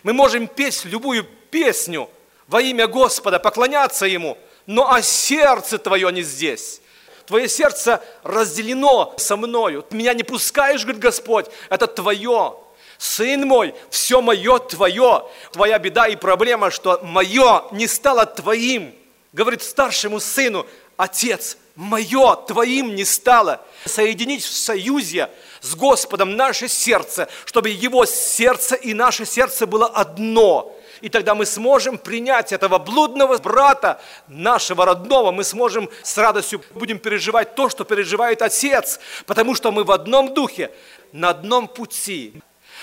Мы 0.03 0.13
можем 0.13 0.47
петь 0.47 0.85
любую 0.85 1.23
песню 1.51 2.09
во 2.47 2.61
имя 2.61 2.87
Господа, 2.87 3.39
поклоняться 3.39 4.05
Ему, 4.05 4.37
но 4.65 4.91
а 4.91 5.01
сердце 5.01 5.77
твое 5.77 6.11
не 6.11 6.21
здесь. 6.21 6.81
Твое 7.29 7.47
сердце 7.47 8.01
разделено 8.23 9.13
со 9.17 9.37
мною. 9.37 9.85
Меня 9.91 10.15
не 10.15 10.23
пускаешь, 10.23 10.81
говорит 10.81 10.99
Господь, 10.99 11.45
это 11.69 11.85
твое. 11.85 12.55
Сын 12.97 13.47
мой, 13.47 13.75
все 13.91 14.19
мое 14.19 14.57
твое. 14.57 15.29
Твоя 15.51 15.77
беда 15.77 16.07
и 16.07 16.15
проблема, 16.15 16.71
что 16.71 16.99
мое 17.03 17.65
не 17.71 17.85
стало 17.85 18.25
твоим. 18.25 18.95
Говорит 19.31 19.61
старшему 19.61 20.19
сыну, 20.19 20.65
отец, 20.97 21.57
мое 21.75 22.35
твоим 22.35 22.95
не 22.95 23.05
стало. 23.05 23.61
Соединить 23.85 24.43
в 24.43 24.51
союзе 24.51 25.29
с 25.61 25.75
Господом 25.75 26.35
наше 26.35 26.67
сердце, 26.67 27.29
чтобы 27.45 27.69
Его 27.69 28.07
сердце 28.07 28.73
и 28.73 28.95
наше 28.95 29.27
сердце 29.27 29.67
было 29.67 29.85
одно. 29.85 30.75
И 31.01 31.09
тогда 31.09 31.35
мы 31.35 31.45
сможем 31.45 31.97
принять 31.97 32.51
этого 32.51 32.77
блудного 32.77 33.37
брата, 33.37 34.01
нашего 34.27 34.85
родного, 34.85 35.31
мы 35.31 35.43
сможем 35.43 35.89
с 36.03 36.17
радостью 36.17 36.61
будем 36.71 36.99
переживать 36.99 37.55
то, 37.55 37.69
что 37.69 37.83
переживает 37.83 38.41
Отец, 38.41 38.99
потому 39.25 39.55
что 39.55 39.71
мы 39.71 39.83
в 39.83 39.91
одном 39.91 40.33
духе, 40.33 40.71
на 41.11 41.29
одном 41.29 41.67
пути. 41.67 42.33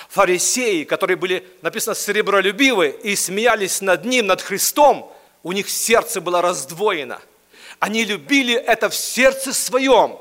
Фарисеи, 0.09 0.85
которые 0.85 1.17
были, 1.17 1.47
написано, 1.63 1.95
серебролюбивы 1.95 2.89
и 3.03 3.17
смеялись 3.17 3.81
над 3.81 4.05
Ним, 4.05 4.27
над 4.27 4.41
Христом, 4.43 5.13
у 5.43 5.53
них 5.53 5.69
сердце 5.69 6.21
было 6.21 6.43
раздвоено– 6.43 7.21
они 7.79 8.05
любили 8.05 8.55
это 8.55 8.89
в 8.89 8.95
сердце 8.95 9.53
своем. 9.53 10.19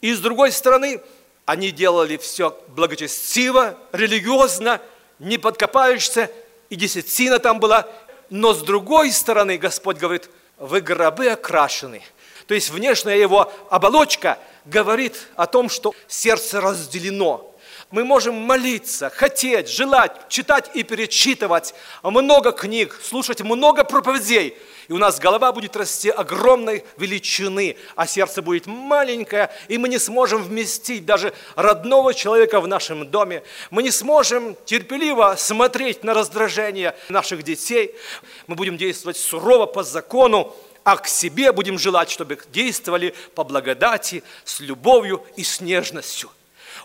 И 0.00 0.12
с 0.12 0.20
другой 0.20 0.52
стороны, 0.52 1.00
они 1.44 1.70
делали 1.70 2.16
все 2.16 2.58
благочестиво, 2.68 3.78
религиозно, 3.92 4.80
не 5.18 5.38
подкопаешься, 5.38 6.30
и 6.74 6.76
десятина 6.76 7.38
там 7.38 7.60
была. 7.60 7.88
Но 8.30 8.52
с 8.52 8.62
другой 8.62 9.12
стороны, 9.12 9.58
Господь 9.58 9.96
говорит, 9.96 10.28
вы 10.58 10.80
гробы 10.80 11.28
окрашены. 11.28 12.02
То 12.46 12.54
есть 12.54 12.70
внешняя 12.70 13.16
его 13.16 13.52
оболочка 13.70 14.38
говорит 14.64 15.28
о 15.36 15.46
том, 15.46 15.68
что 15.68 15.94
сердце 16.08 16.60
разделено 16.60 17.53
мы 17.94 18.04
можем 18.04 18.34
молиться, 18.34 19.08
хотеть, 19.08 19.68
желать, 19.68 20.28
читать 20.28 20.68
и 20.74 20.82
перечитывать 20.82 21.76
много 22.02 22.50
книг, 22.50 23.00
слушать 23.00 23.40
много 23.40 23.84
проповедей, 23.84 24.56
и 24.88 24.92
у 24.92 24.98
нас 24.98 25.20
голова 25.20 25.52
будет 25.52 25.76
расти 25.76 26.10
огромной 26.10 26.84
величины, 26.96 27.76
а 27.94 28.08
сердце 28.08 28.42
будет 28.42 28.66
маленькое, 28.66 29.48
и 29.68 29.78
мы 29.78 29.88
не 29.88 30.00
сможем 30.00 30.42
вместить 30.42 31.06
даже 31.06 31.32
родного 31.54 32.14
человека 32.14 32.60
в 32.60 32.66
нашем 32.66 33.08
доме. 33.08 33.44
Мы 33.70 33.84
не 33.84 33.92
сможем 33.92 34.56
терпеливо 34.64 35.36
смотреть 35.38 36.02
на 36.02 36.14
раздражение 36.14 36.96
наших 37.08 37.44
детей. 37.44 37.94
Мы 38.48 38.56
будем 38.56 38.76
действовать 38.76 39.18
сурово 39.18 39.66
по 39.66 39.84
закону, 39.84 40.52
а 40.82 40.96
к 40.96 41.06
себе 41.06 41.52
будем 41.52 41.78
желать, 41.78 42.10
чтобы 42.10 42.40
действовали 42.52 43.14
по 43.36 43.44
благодати, 43.44 44.24
с 44.44 44.58
любовью 44.58 45.24
и 45.36 45.44
с 45.44 45.60
нежностью. 45.60 46.28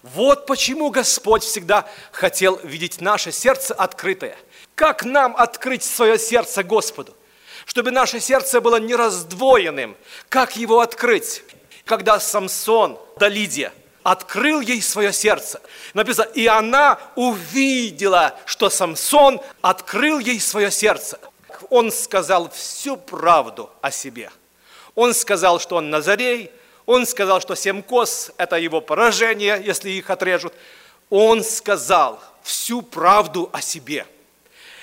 Вот 0.04 0.46
почему 0.46 0.90
Господь 0.92 1.44
всегда 1.44 1.88
хотел 2.12 2.58
видеть 2.64 3.02
наше 3.02 3.32
сердце 3.32 3.74
открытое. 3.74 4.38
Как 4.76 5.04
нам 5.04 5.36
открыть 5.36 5.84
свое 5.84 6.18
сердце 6.18 6.64
Господу? 6.64 7.16
Чтобы 7.66 7.92
наше 7.92 8.20
сердце 8.20 8.62
было 8.62 8.78
не 8.78 8.96
раздвоенным. 8.96 9.98
Как 10.30 10.56
его 10.56 10.80
открыть? 10.80 11.44
Когда 11.86 12.20
Самсон, 12.20 12.98
да 13.20 13.28
Лидия, 13.28 13.74
открыл 14.04 14.62
ей 14.62 14.82
свое 14.82 15.12
сердце. 15.12 15.62
Написано, 15.94 16.30
и 16.34 16.48
она 16.48 17.00
увидела, 17.16 18.38
что 18.46 18.70
Самсон 18.70 19.42
открыл 19.62 20.20
ей 20.20 20.40
свое 20.40 20.72
сердце. 20.72 21.20
Он 21.70 21.92
сказал 21.92 22.50
всю 22.50 22.96
правду 22.96 23.70
о 23.82 23.92
себе. 23.92 24.32
Он 24.96 25.14
сказал, 25.14 25.60
что 25.60 25.76
он 25.76 25.90
Назарей, 25.90 26.52
он 26.90 27.06
сказал, 27.06 27.40
что 27.40 27.54
семь 27.54 27.84
кос– 27.84 28.32
это 28.38 28.56
его 28.56 28.82
поражение, 28.82 29.62
если 29.64 29.92
их 29.92 30.10
отрежут. 30.10 30.56
Он 31.12 31.44
сказал 31.44 32.20
всю 32.42 32.82
правду 32.82 33.48
о 33.54 33.62
себе. 33.62 34.08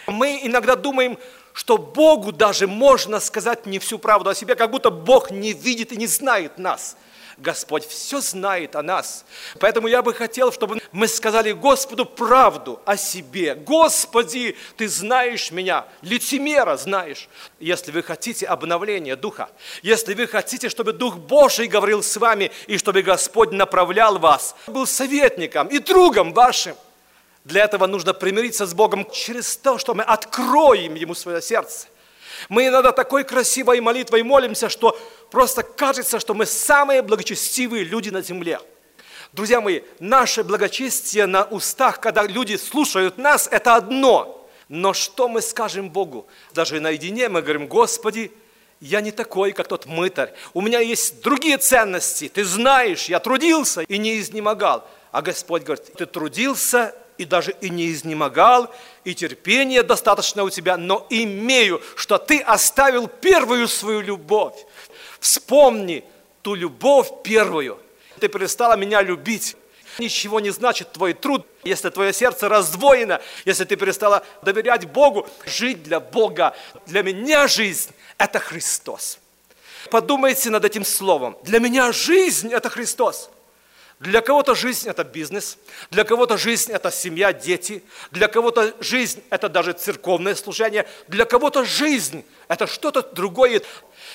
Мы 0.06 0.38
иногда 0.44 0.76
думаем, 0.76 1.18
что 1.52 1.78
Богу 1.78 2.30
даже 2.30 2.68
можно 2.68 3.18
сказать 3.18 3.66
не 3.66 3.80
всю 3.80 3.98
правду 3.98 4.30
о 4.30 4.36
себе, 4.36 4.54
как 4.54 4.70
будто 4.70 4.90
Бог 4.90 5.32
не 5.32 5.52
видит 5.52 5.90
и 5.90 5.96
не 5.96 6.06
знает 6.06 6.58
нас– 6.58 6.96
Господь 7.36 7.86
все 7.86 8.20
знает 8.20 8.76
о 8.76 8.82
нас. 8.82 9.24
Поэтому 9.60 9.88
я 9.88 10.00
бы 10.00 10.14
хотел, 10.14 10.52
чтобы 10.52 10.80
мы 10.90 11.06
сказали 11.06 11.52
Господу 11.52 12.06
правду 12.06 12.80
о 12.86 12.96
себе. 12.96 13.54
Господи, 13.54 14.56
Ты 14.76 14.88
знаешь 14.88 15.50
меня, 15.50 15.84
лицемера 16.00 16.76
знаешь. 16.76 17.28
Если 17.60 17.92
вы 17.92 18.02
хотите 18.02 18.46
обновления 18.46 19.16
Духа, 19.16 19.50
если 19.82 20.14
вы 20.14 20.26
хотите, 20.26 20.70
чтобы 20.70 20.92
Дух 20.92 21.16
Божий 21.16 21.66
говорил 21.66 22.02
с 22.02 22.16
вами, 22.16 22.50
и 22.66 22.78
чтобы 22.78 23.02
Господь 23.02 23.52
направлял 23.52 24.18
вас, 24.18 24.56
был 24.66 24.86
советником 24.86 25.68
и 25.68 25.78
другом 25.78 26.32
вашим, 26.32 26.74
для 27.44 27.64
этого 27.64 27.86
нужно 27.86 28.14
примириться 28.14 28.66
с 28.66 28.72
Богом 28.72 29.08
через 29.10 29.56
то, 29.58 29.78
что 29.78 29.94
мы 29.94 30.02
откроем 30.02 30.94
Ему 30.94 31.14
свое 31.14 31.42
сердце. 31.42 31.86
Мы 32.48 32.68
иногда 32.68 32.92
такой 32.92 33.24
красивой 33.24 33.80
молитвой 33.80 34.22
молимся, 34.22 34.68
что 34.68 34.98
просто 35.30 35.62
кажется, 35.62 36.20
что 36.20 36.34
мы 36.34 36.46
самые 36.46 37.02
благочестивые 37.02 37.84
люди 37.84 38.10
на 38.10 38.22
земле. 38.22 38.60
Друзья 39.32 39.60
мои, 39.60 39.82
наше 39.98 40.44
благочестие 40.44 41.26
на 41.26 41.44
устах, 41.44 42.00
когда 42.00 42.22
люди 42.24 42.56
слушают 42.56 43.18
нас, 43.18 43.48
это 43.50 43.74
одно. 43.74 44.48
Но 44.68 44.94
что 44.94 45.28
мы 45.28 45.42
скажем 45.42 45.90
Богу? 45.90 46.26
Даже 46.54 46.80
наедине 46.80 47.28
мы 47.28 47.42
говорим, 47.42 47.66
Господи, 47.66 48.32
я 48.80 49.00
не 49.00 49.10
такой, 49.10 49.52
как 49.52 49.68
тот 49.68 49.86
мытарь. 49.86 50.32
У 50.52 50.60
меня 50.60 50.80
есть 50.80 51.22
другие 51.22 51.58
ценности. 51.58 52.28
Ты 52.28 52.44
знаешь, 52.44 53.06
я 53.06 53.20
трудился 53.20 53.82
и 53.82 53.98
не 53.98 54.18
изнемогал. 54.18 54.88
А 55.12 55.22
Господь 55.22 55.62
говорит, 55.62 55.92
ты 55.94 56.04
трудился 56.04 56.94
и 57.16 57.24
даже 57.24 57.54
и 57.60 57.70
не 57.70 57.90
изнемогал, 57.90 58.70
и 59.04 59.14
терпения 59.14 59.82
достаточно 59.82 60.42
у 60.42 60.50
тебя, 60.50 60.76
но 60.76 61.06
имею, 61.08 61.80
что 61.96 62.18
ты 62.18 62.40
оставил 62.40 63.08
первую 63.08 63.68
свою 63.68 64.00
любовь. 64.00 64.54
Вспомни 65.20 66.04
ту 66.42 66.54
любовь 66.54 67.08
первую. 67.22 67.78
Ты 68.20 68.28
перестала 68.28 68.76
меня 68.76 69.02
любить. 69.02 69.56
Ничего 69.98 70.40
не 70.40 70.50
значит 70.50 70.92
твой 70.92 71.14
труд, 71.14 71.46
если 71.64 71.88
твое 71.88 72.12
сердце 72.12 72.48
раздвоено, 72.48 73.20
если 73.44 73.64
ты 73.64 73.76
перестала 73.76 74.24
доверять 74.42 74.86
Богу. 74.86 75.26
Жить 75.46 75.82
для 75.82 76.00
Бога, 76.00 76.54
для 76.86 77.02
меня 77.02 77.48
жизнь– 77.48 77.90
это 78.18 78.38
Христос. 78.38 79.18
Подумайте 79.90 80.50
над 80.50 80.64
этим 80.64 80.84
словом. 80.84 81.38
Для 81.42 81.60
меня 81.60 81.92
жизнь– 81.92 82.52
это 82.52 82.68
Христос. 82.68 83.30
Для 83.98 84.20
кого-то 84.20 84.54
жизнь– 84.54 84.88
это 84.90 85.04
бизнес, 85.04 85.56
для 85.90 86.04
кого-то 86.04 86.36
жизнь– 86.36 86.70
это 86.72 86.90
семья, 86.90 87.32
дети, 87.32 87.82
для 88.10 88.28
кого-то 88.28 88.74
жизнь– 88.78 89.22
это 89.30 89.48
даже 89.48 89.72
церковное 89.72 90.34
служение, 90.34 90.86
для 91.08 91.24
кого-то 91.24 91.64
жизнь– 91.64 92.22
это 92.48 92.66
что-то 92.66 93.00
другое. 93.00 93.62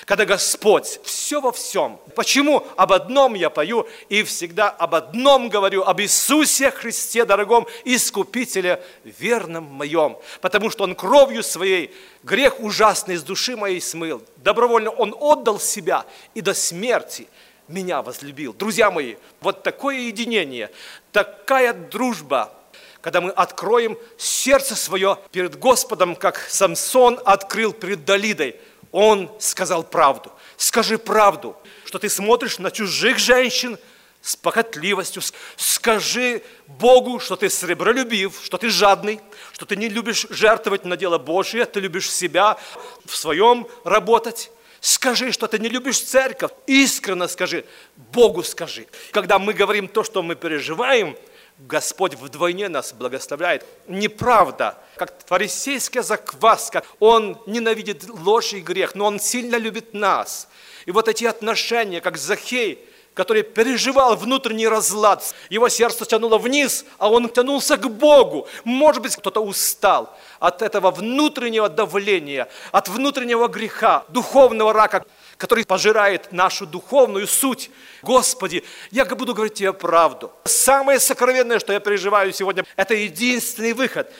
Когда 0.04 0.24
Господь 0.24 1.00
все 1.02 1.40
во 1.40 1.50
всем. 1.50 1.98
Почему 2.14 2.64
об 2.76 2.92
одном 2.92 3.34
я 3.34 3.50
пою 3.50 3.88
и 4.08 4.22
всегда 4.22 4.70
об 4.70 4.94
одном 4.94 5.48
говорю, 5.48 5.82
об 5.82 6.00
Иисусе 6.00 6.70
Христе, 6.70 7.24
дорогом 7.24 7.66
Искупителе, 7.84 8.82
верном 9.04 9.64
моем. 9.64 10.16
Потому 10.40 10.70
что 10.70 10.84
Он 10.84 10.94
кровью 10.94 11.42
своей 11.42 11.92
грех 12.22 12.60
ужасный 12.60 13.16
из 13.16 13.24
души 13.24 13.56
моей 13.56 13.80
смыл. 13.80 14.22
Добровольно 14.36 14.90
Он 14.90 15.14
отдал 15.18 15.58
себя 15.58 16.06
и 16.34 16.40
до 16.40 16.54
смерти– 16.54 17.26
меня 17.68 18.02
возлюбил. 18.02 18.52
Друзья 18.52 18.90
мои, 18.90 19.16
вот 19.40 19.62
такое 19.62 19.96
единение, 20.00 20.70
такая 21.12 21.72
дружба, 21.72 22.52
когда 23.00 23.20
мы 23.20 23.30
откроем 23.30 23.98
сердце 24.16 24.76
свое 24.76 25.18
перед 25.30 25.58
Господом, 25.58 26.14
как 26.16 26.38
Самсон 26.38 27.18
открыл 27.24 27.72
перед 27.72 28.04
Далидой, 28.04 28.56
он 28.92 29.30
сказал 29.38 29.82
правду. 29.82 30.32
Скажи 30.56 30.98
правду, 30.98 31.56
что 31.84 31.98
ты 31.98 32.08
смотришь 32.08 32.58
на 32.58 32.70
чужих 32.70 33.18
женщин 33.18 33.78
с 34.20 34.36
похотливостью. 34.36 35.22
Скажи 35.56 36.42
Богу, 36.66 37.18
что 37.18 37.34
ты 37.34 37.50
сребролюбив, 37.50 38.40
что 38.44 38.58
ты 38.58 38.68
жадный, 38.70 39.20
что 39.52 39.66
ты 39.66 39.74
не 39.76 39.88
любишь 39.88 40.26
жертвовать 40.30 40.84
на 40.84 40.96
дело 40.96 41.18
Божие, 41.18 41.64
ты 41.64 41.80
любишь 41.80 42.10
себя 42.10 42.56
в 43.04 43.16
своем 43.16 43.66
работать. 43.84 44.52
Скажи, 44.82 45.30
что 45.30 45.46
ты 45.46 45.60
не 45.60 45.68
любишь 45.68 46.00
церковь. 46.00 46.50
Искренне 46.66 47.28
скажи. 47.28 47.64
Богу 47.96 48.42
скажи. 48.42 48.88
Когда 49.12 49.38
мы 49.38 49.52
говорим 49.52 49.86
то, 49.86 50.02
что 50.02 50.24
мы 50.24 50.34
переживаем, 50.34 51.16
Господь 51.56 52.14
вдвойне 52.14 52.68
нас 52.68 52.92
благословляет. 52.92 53.64
Неправда, 53.86 54.76
как 54.96 55.24
фарисейская 55.26 56.02
закваска. 56.02 56.82
Он 56.98 57.40
ненавидит 57.46 58.08
ложь 58.08 58.54
и 58.54 58.60
грех, 58.60 58.96
но 58.96 59.04
Он 59.06 59.20
сильно 59.20 59.54
любит 59.54 59.94
нас. 59.94 60.48
И 60.84 60.90
вот 60.90 61.06
эти 61.06 61.26
отношения, 61.26 62.00
как 62.00 62.18
Захей– 62.18 62.84
который 63.14 63.42
переживал 63.42 64.16
внутренний 64.16 64.68
разлад. 64.68 65.34
Его 65.50 65.68
сердце 65.68 66.04
тянуло 66.04 66.38
вниз, 66.38 66.84
а 66.98 67.10
он 67.10 67.28
тянулся 67.28 67.76
к 67.76 67.90
Богу. 67.90 68.46
Может 68.64 69.02
быть, 69.02 69.16
кто-то 69.16 69.40
устал 69.40 70.16
от 70.40 70.62
этого 70.62 70.90
внутреннего 70.90 71.68
давления, 71.68 72.48
от 72.72 72.88
внутреннего 72.88 73.48
греха, 73.48 74.04
духовного 74.08 74.72
рака, 74.72 75.04
который 75.36 75.66
пожирает 75.66 76.32
нашу 76.32 76.66
духовную 76.66 77.26
суть. 77.26 77.70
Господи, 78.02 78.64
я 78.90 79.04
буду 79.04 79.34
говорить 79.34 79.54
тебе 79.54 79.72
правду. 79.72 80.32
Самое 80.44 80.98
сокровенное, 80.98 81.58
что 81.58 81.72
я 81.72 81.80
переживаю 81.80 82.32
сегодня, 82.32 82.64
это 82.76 82.94
единственный 82.94 83.74
выход. 83.74 84.10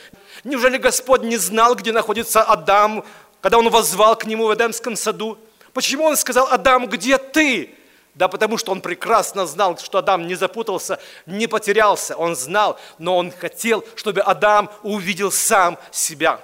Неужели 0.43 0.77
Господь 0.77 1.23
не 1.23 1.37
знал, 1.37 1.75
где 1.75 1.91
находится 1.91 2.43
Адам, 2.43 3.03
когда 3.41 3.57
он 3.57 3.69
возвал 3.69 4.15
к 4.15 4.25
нему 4.25 4.45
в 4.45 4.53
Эдемском 4.53 4.95
саду? 4.95 5.37
Почему 5.73 6.05
он 6.05 6.15
сказал, 6.15 6.47
Адам, 6.51 6.87
где 6.87 7.17
ты? 7.17 7.75
Да 8.15 8.27
потому 8.27 8.57
что 8.57 8.71
он 8.71 8.81
прекрасно 8.81 9.47
знал, 9.47 9.77
что 9.79 9.97
Адам 9.97 10.27
не 10.27 10.35
запутался, 10.35 10.99
не 11.25 11.47
потерялся. 11.47 12.15
Он 12.15 12.35
знал, 12.35 12.79
но 12.99 13.17
он 13.17 13.31
хотел, 13.31 13.83
чтобы 13.95 14.21
Адам 14.21 14.69
увидел 14.83 15.31
сам 15.31 15.79
себя. 15.91 16.39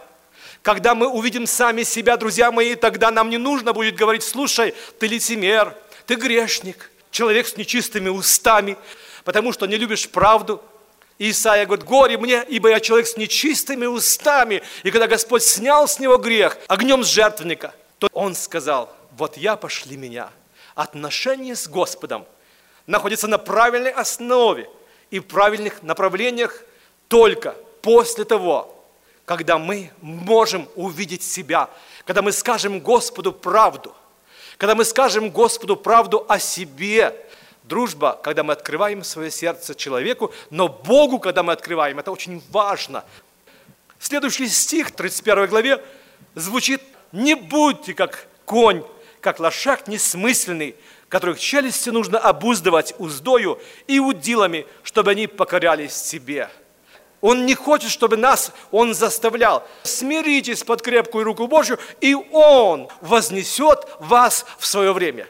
Когда 0.64 0.96
мы 0.96 1.08
увидим 1.08 1.46
сами 1.46 1.84
себя, 1.84 2.18
друзья 2.18 2.52
мои, 2.52 2.76
тогда 2.76 3.12
нам 3.12 3.30
не 3.30 3.38
нужно 3.38 3.72
будет 3.72 3.96
говорить, 3.96 4.24
слушай, 4.24 4.74
ты 5.00 5.08
лицемер, 5.08 5.76
ты 6.08 6.16
грешник, 6.16 6.92
человек 7.12 7.48
с 7.48 7.56
нечистыми 7.56 8.10
устами, 8.10 8.76
потому 9.24 9.54
что 9.54 9.68
не 9.68 9.78
любишь 9.78 10.10
правду. 10.10 10.62
Исаия 11.20 11.66
говорит, 11.66 11.86
горе 11.86 12.18
мне, 12.18 12.44
ибо 12.48 12.70
я 12.70 12.80
человек 12.80 13.08
с 13.08 13.16
нечистыми 13.16 13.86
устами. 13.86 14.64
И 14.84 14.90
когда 14.90 15.06
Господь 15.06 15.44
снял 15.44 15.88
с 15.88 16.00
него 16.00 16.18
грех 16.18 16.58
огнем 16.68 17.04
с 17.04 17.08
жертвенника, 17.08 17.74
то 18.00 18.08
он 18.14 18.34
сказал, 18.34 18.94
вот 19.12 19.38
я 19.38 19.56
пошли 19.56 19.96
меня– 19.98 20.32
отношения 20.80 21.58
с 21.58 21.68
Господом 21.68 22.26
находятся 22.88 23.28
на 23.28 23.38
правильной 23.38 23.92
основе 23.92 24.70
и 25.12 25.20
правильных 25.20 25.84
направлениях 25.84 26.64
только 27.10 27.54
после 27.82 28.24
того, 28.24 28.82
когда 29.26 29.58
мы 29.58 29.92
можем 30.00 30.70
увидеть 30.76 31.22
себя, 31.22 31.70
когда 32.06 32.22
мы 32.22 32.32
скажем 32.32 32.80
Господу 32.80 33.34
правду, 33.34 33.94
когда 34.58 34.74
мы 34.74 34.86
скажем 34.86 35.30
Господу 35.32 35.76
правду 35.76 36.26
о 36.30 36.40
себе. 36.40 37.14
Дружба, 37.64 38.20
когда 38.24 38.44
мы 38.44 38.54
открываем 38.54 39.04
свое 39.04 39.30
сердце 39.30 39.76
человеку, 39.76 40.34
но 40.50 40.68
Богу, 40.70 41.20
когда 41.20 41.44
мы 41.44 41.54
открываем, 41.54 42.00
это 42.00 42.12
очень 42.12 42.42
важно. 42.50 43.04
Следующий 44.00 44.48
стих, 44.48 44.92
31 44.92 45.46
главе, 45.48 45.84
звучит 46.34 46.82
«Не 47.12 47.36
будьте 47.36 47.94
как 47.94 48.28
конь 48.46 48.84
как 49.22 49.40
лошак 49.40 49.88
несмысленный, 49.88 50.76
которых 51.10 51.40
челюсти 51.40 51.90
нужно 51.90 52.20
обуздывать 52.20 52.94
уздою 53.00 53.60
и 53.88 54.00
удилами, 54.00 54.66
чтобы 54.84 55.12
они 55.12 55.28
покорялись 55.28 55.94
себе. 55.94 56.50
Он 57.22 57.46
не 57.46 57.56
хочет, 57.56 57.92
чтобы 57.92 58.16
нас 58.16 58.52
Он 58.72 58.94
заставлял. 58.94 59.68
Смиритесь 59.84 60.64
под 60.64 60.82
крепкую 60.82 61.26
руку 61.26 61.48
Божью, 61.48 61.80
и 62.00 62.16
Он 62.16 62.88
вознесет 63.02 63.88
вас 64.00 64.46
в 64.58 64.66
свое 64.66 64.94
время. 64.94 65.28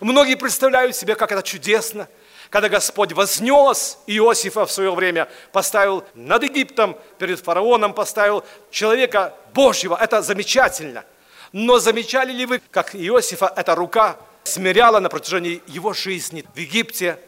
Многие 0.00 0.34
представляют 0.34 0.96
себе, 0.96 1.14
как 1.14 1.32
это 1.32 1.42
чудесно, 1.42 2.08
Когда 2.50 2.68
Господь 2.68 3.12
вознес 3.12 3.98
Иосифа 4.08 4.66
в 4.66 4.72
свое 4.72 4.92
время, 4.92 5.28
поставил 5.52 6.04
над 6.14 6.42
Египтом, 6.42 6.96
перед 7.18 7.38
фараоном 7.38 7.94
поставил 7.94 8.44
человека 8.72 9.34
Божьего, 9.54 9.96
это 9.96 10.20
замечательно. 10.20 11.04
Но 11.52 11.78
замечали 11.78 12.32
ли 12.32 12.46
вы, 12.46 12.60
как 12.70 12.94
Иосифа 12.94 13.52
эта 13.56 13.74
рука 13.74 14.18
смиряла 14.44 15.00
на 15.00 15.08
протяжении 15.08 15.62
его 15.66 15.92
жизни 15.92 16.44
в 16.54 16.58
Египте? 16.58 17.18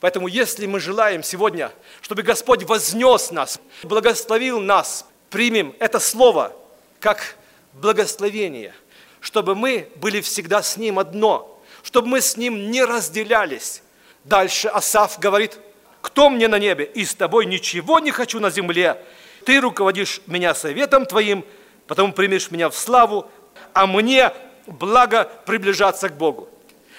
Поэтому 0.00 0.28
если 0.28 0.66
мы 0.66 0.80
желаем 0.80 1.22
сегодня, 1.22 1.70
чтобы 2.00 2.22
Господь 2.22 2.62
вознес 2.62 3.30
нас, 3.30 3.60
благословил 3.82 4.60
нас, 4.60 5.04
примем 5.28 5.74
это 5.78 6.00
слово 6.00 6.56
как 7.00 7.36
благословение, 7.74 8.74
чтобы 9.20 9.54
мы 9.54 9.90
были 9.96 10.22
всегда 10.22 10.62
с 10.62 10.78
Ним 10.78 10.98
одно, 10.98 11.62
чтобы 11.82 12.08
мы 12.08 12.22
с 12.22 12.38
Ним 12.38 12.70
не 12.70 12.82
разделялись. 12.82 13.82
Дальше 14.24 14.68
Асав 14.68 15.18
говорит, 15.18 15.58
кто 16.00 16.30
мне 16.30 16.48
на 16.48 16.58
небе, 16.58 16.84
и 16.84 17.04
с 17.04 17.14
тобой 17.14 17.44
ничего 17.44 17.98
не 18.00 18.10
хочу 18.10 18.40
на 18.40 18.50
земле. 18.50 19.02
Ты 19.44 19.60
руководишь 19.60 20.22
меня 20.26 20.54
советом 20.54 21.04
твоим, 21.04 21.44
потом 21.86 22.12
примешь 22.12 22.50
меня 22.50 22.70
в 22.70 22.76
славу, 22.76 23.30
а 23.74 23.86
мне 23.86 24.32
благо 24.66 25.30
приближаться 25.46 26.08
к 26.08 26.16
Богу. 26.16 26.48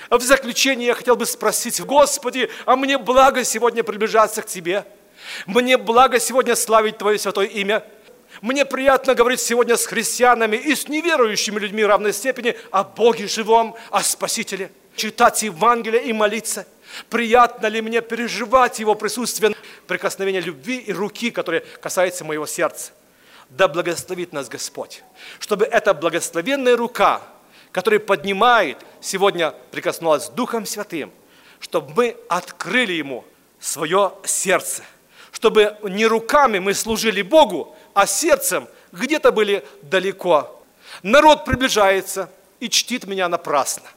В 0.09 0.21
заключение 0.21 0.87
я 0.87 0.93
хотел 0.93 1.15
бы 1.15 1.25
спросить, 1.25 1.79
Господи, 1.81 2.49
а 2.65 2.75
мне 2.75 2.97
благо 2.97 3.43
сегодня 3.43 3.83
приближаться 3.83 4.41
к 4.41 4.47
Тебе? 4.47 4.85
Мне 5.45 5.77
благо 5.77 6.19
сегодня 6.19 6.55
славить 6.55 6.97
Твое 6.97 7.17
святое 7.17 7.47
имя? 7.47 7.83
Мне 8.41 8.65
приятно 8.65 9.13
говорить 9.13 9.39
сегодня 9.39 9.77
с 9.77 9.85
христианами 9.85 10.55
и 10.55 10.75
с 10.75 10.87
неверующими 10.87 11.59
людьми 11.59 11.85
равной 11.85 12.13
степени 12.13 12.57
о 12.71 12.83
Боге 12.83 13.27
живом, 13.27 13.75
о 13.89 14.01
Спасителе, 14.01 14.71
читать 14.95 15.43
Евангелие 15.43 16.03
и 16.03 16.13
молиться. 16.13 16.65
Приятно 17.09 17.67
ли 17.67 17.81
мне 17.81 18.01
переживать 18.01 18.79
Его 18.79 18.95
присутствие, 18.95 19.53
прикосновение 19.87 20.41
любви 20.41 20.77
и 20.77 20.91
руки, 20.91 21.31
которые 21.31 21.61
касаются 21.81 22.25
моего 22.25 22.45
сердца? 22.45 22.91
Да 23.51 23.67
благословит 23.67 24.31
нас 24.31 24.47
Господь, 24.47 25.03
чтобы 25.37 25.65
эта 25.65 25.93
благословенная 25.93 26.77
рука, 26.77 27.21
которая 27.73 27.99
поднимает, 27.99 28.77
сегодня 29.01 29.53
прикоснулась 29.71 30.27
с 30.27 30.29
Духом 30.29 30.65
Святым, 30.65 31.11
чтобы 31.59 31.93
мы 31.93 32.17
открыли 32.29 32.93
Ему 32.93 33.25
свое 33.59 34.13
сердце, 34.23 34.83
чтобы 35.33 35.77
не 35.83 36.05
руками 36.05 36.59
мы 36.59 36.73
служили 36.73 37.21
Богу, 37.21 37.75
а 37.93 38.07
сердцем 38.07 38.69
где-то 38.93 39.33
были 39.33 39.65
далеко. 39.81 40.63
Народ 41.03 41.43
приближается 41.43 42.29
и 42.61 42.69
чтит 42.69 43.05
меня 43.05 43.27
напрасно. 43.27 43.89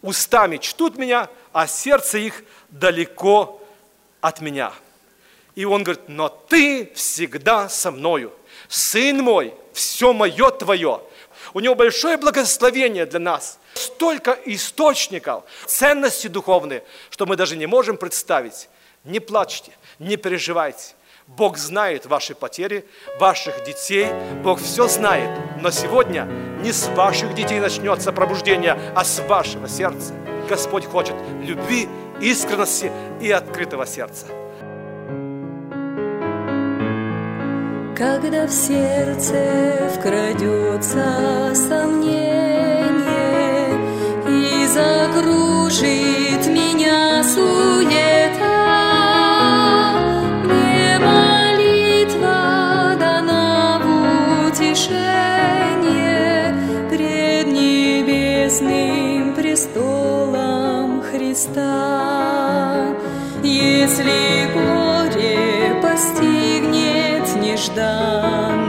Устами 0.00 0.56
чтут 0.56 0.96
меня, 0.96 1.28
а 1.52 1.66
сердце 1.66 2.16
их 2.16 2.42
далеко 2.70 3.62
от 4.22 4.40
меня. 4.40 4.72
И 5.56 5.64
он 5.64 5.82
говорит, 5.82 6.04
но 6.06 6.28
ты 6.28 6.92
всегда 6.94 7.68
со 7.68 7.90
мною. 7.90 8.32
Сын 8.68 9.18
мой, 9.22 9.54
все 9.72 10.12
мое 10.12 10.50
твое. 10.50 11.00
У 11.54 11.60
него 11.60 11.74
большое 11.74 12.18
благословение 12.18 13.06
для 13.06 13.18
нас. 13.18 13.58
Столько 13.72 14.38
источников, 14.44 15.44
ценности 15.66 16.26
духовные, 16.28 16.84
что 17.10 17.24
мы 17.24 17.36
даже 17.36 17.56
не 17.56 17.66
можем 17.66 17.96
представить. 17.96 18.68
Не 19.04 19.18
плачьте, 19.18 19.72
не 19.98 20.16
переживайте. 20.16 20.94
Бог 21.26 21.56
знает 21.56 22.06
ваши 22.06 22.34
потери, 22.34 22.86
ваших 23.18 23.64
детей, 23.64 24.08
Бог 24.44 24.60
все 24.60 24.86
знает. 24.88 25.30
Но 25.60 25.70
сегодня 25.70 26.24
не 26.62 26.70
с 26.70 26.86
ваших 26.88 27.34
детей 27.34 27.60
начнется 27.60 28.12
пробуждение, 28.12 28.78
а 28.94 29.04
с 29.04 29.20
вашего 29.20 29.68
сердца. 29.68 30.12
Господь 30.48 30.84
хочет 30.84 31.16
любви, 31.40 31.88
искренности 32.20 32.92
и 33.20 33.30
открытого 33.30 33.86
сердца. 33.86 34.26
Когда 37.96 38.46
в 38.46 38.50
сердце 38.50 39.88
вкрадется 39.94 41.54
сомнение 41.54 42.92
и 44.28 44.66
закружит 44.66 46.46
меня 46.46 47.24
суета, 47.24 48.42
мне 50.44 50.98
молитва 50.98 52.96
дана 53.00 53.80
в 53.82 53.86
утешение 54.48 54.94
пред 56.90 57.46
небесным 57.46 59.32
престолом 59.34 61.00
Христа. 61.00 62.94
Если 63.42 64.52
горе 64.52 64.75
done. 67.76 68.65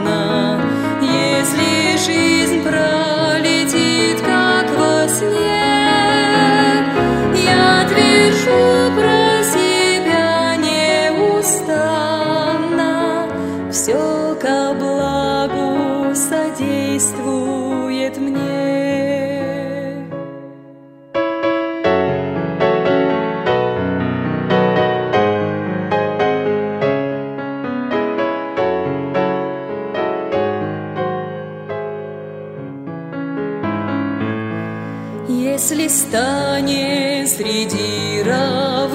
Если 35.60 35.88
станет 35.88 37.28
среди 37.28 38.22
равнодушия 38.22 38.94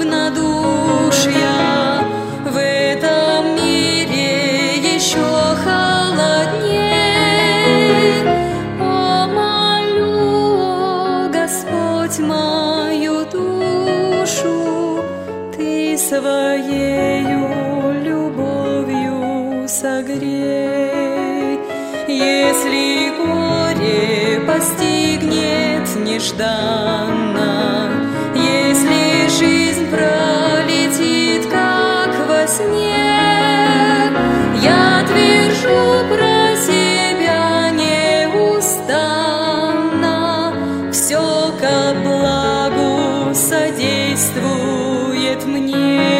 в 2.45 2.55
этом 2.55 3.57
мире 3.57 4.77
еще 4.95 5.19
холодней, 5.61 7.03
помолю, 8.79 10.09
Господь, 11.33 12.19
мою 12.19 13.25
душу, 13.25 15.03
Ты 15.57 15.97
своею 15.97 17.41
любовью 18.05 19.67
согрей. 19.67 21.59
Если 22.07 23.11
горе 23.17 24.39
постигнет 24.47 25.02
нежданно, 26.13 27.89
если 28.35 29.27
жизнь 29.29 29.87
пролетит, 29.89 31.47
как 31.49 32.13
во 32.27 32.45
сне, 32.47 34.11
я 34.61 35.03
твержу 35.07 36.05
про 36.09 36.55
себя 36.55 37.71
неустанно, 38.31 40.19
все 40.91 41.51
ко 41.59 41.95
благу 42.03 43.33
содействует 43.33 45.43
мне. 45.47 46.12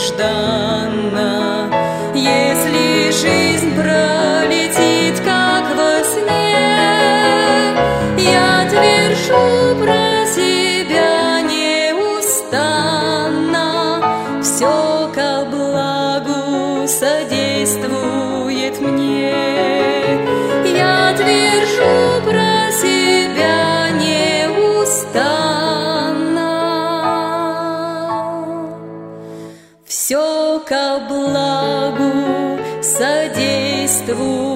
Постигнет 0.00 0.59
благу 34.14 34.18
содействует 34.18 34.40
мне. 34.40 34.49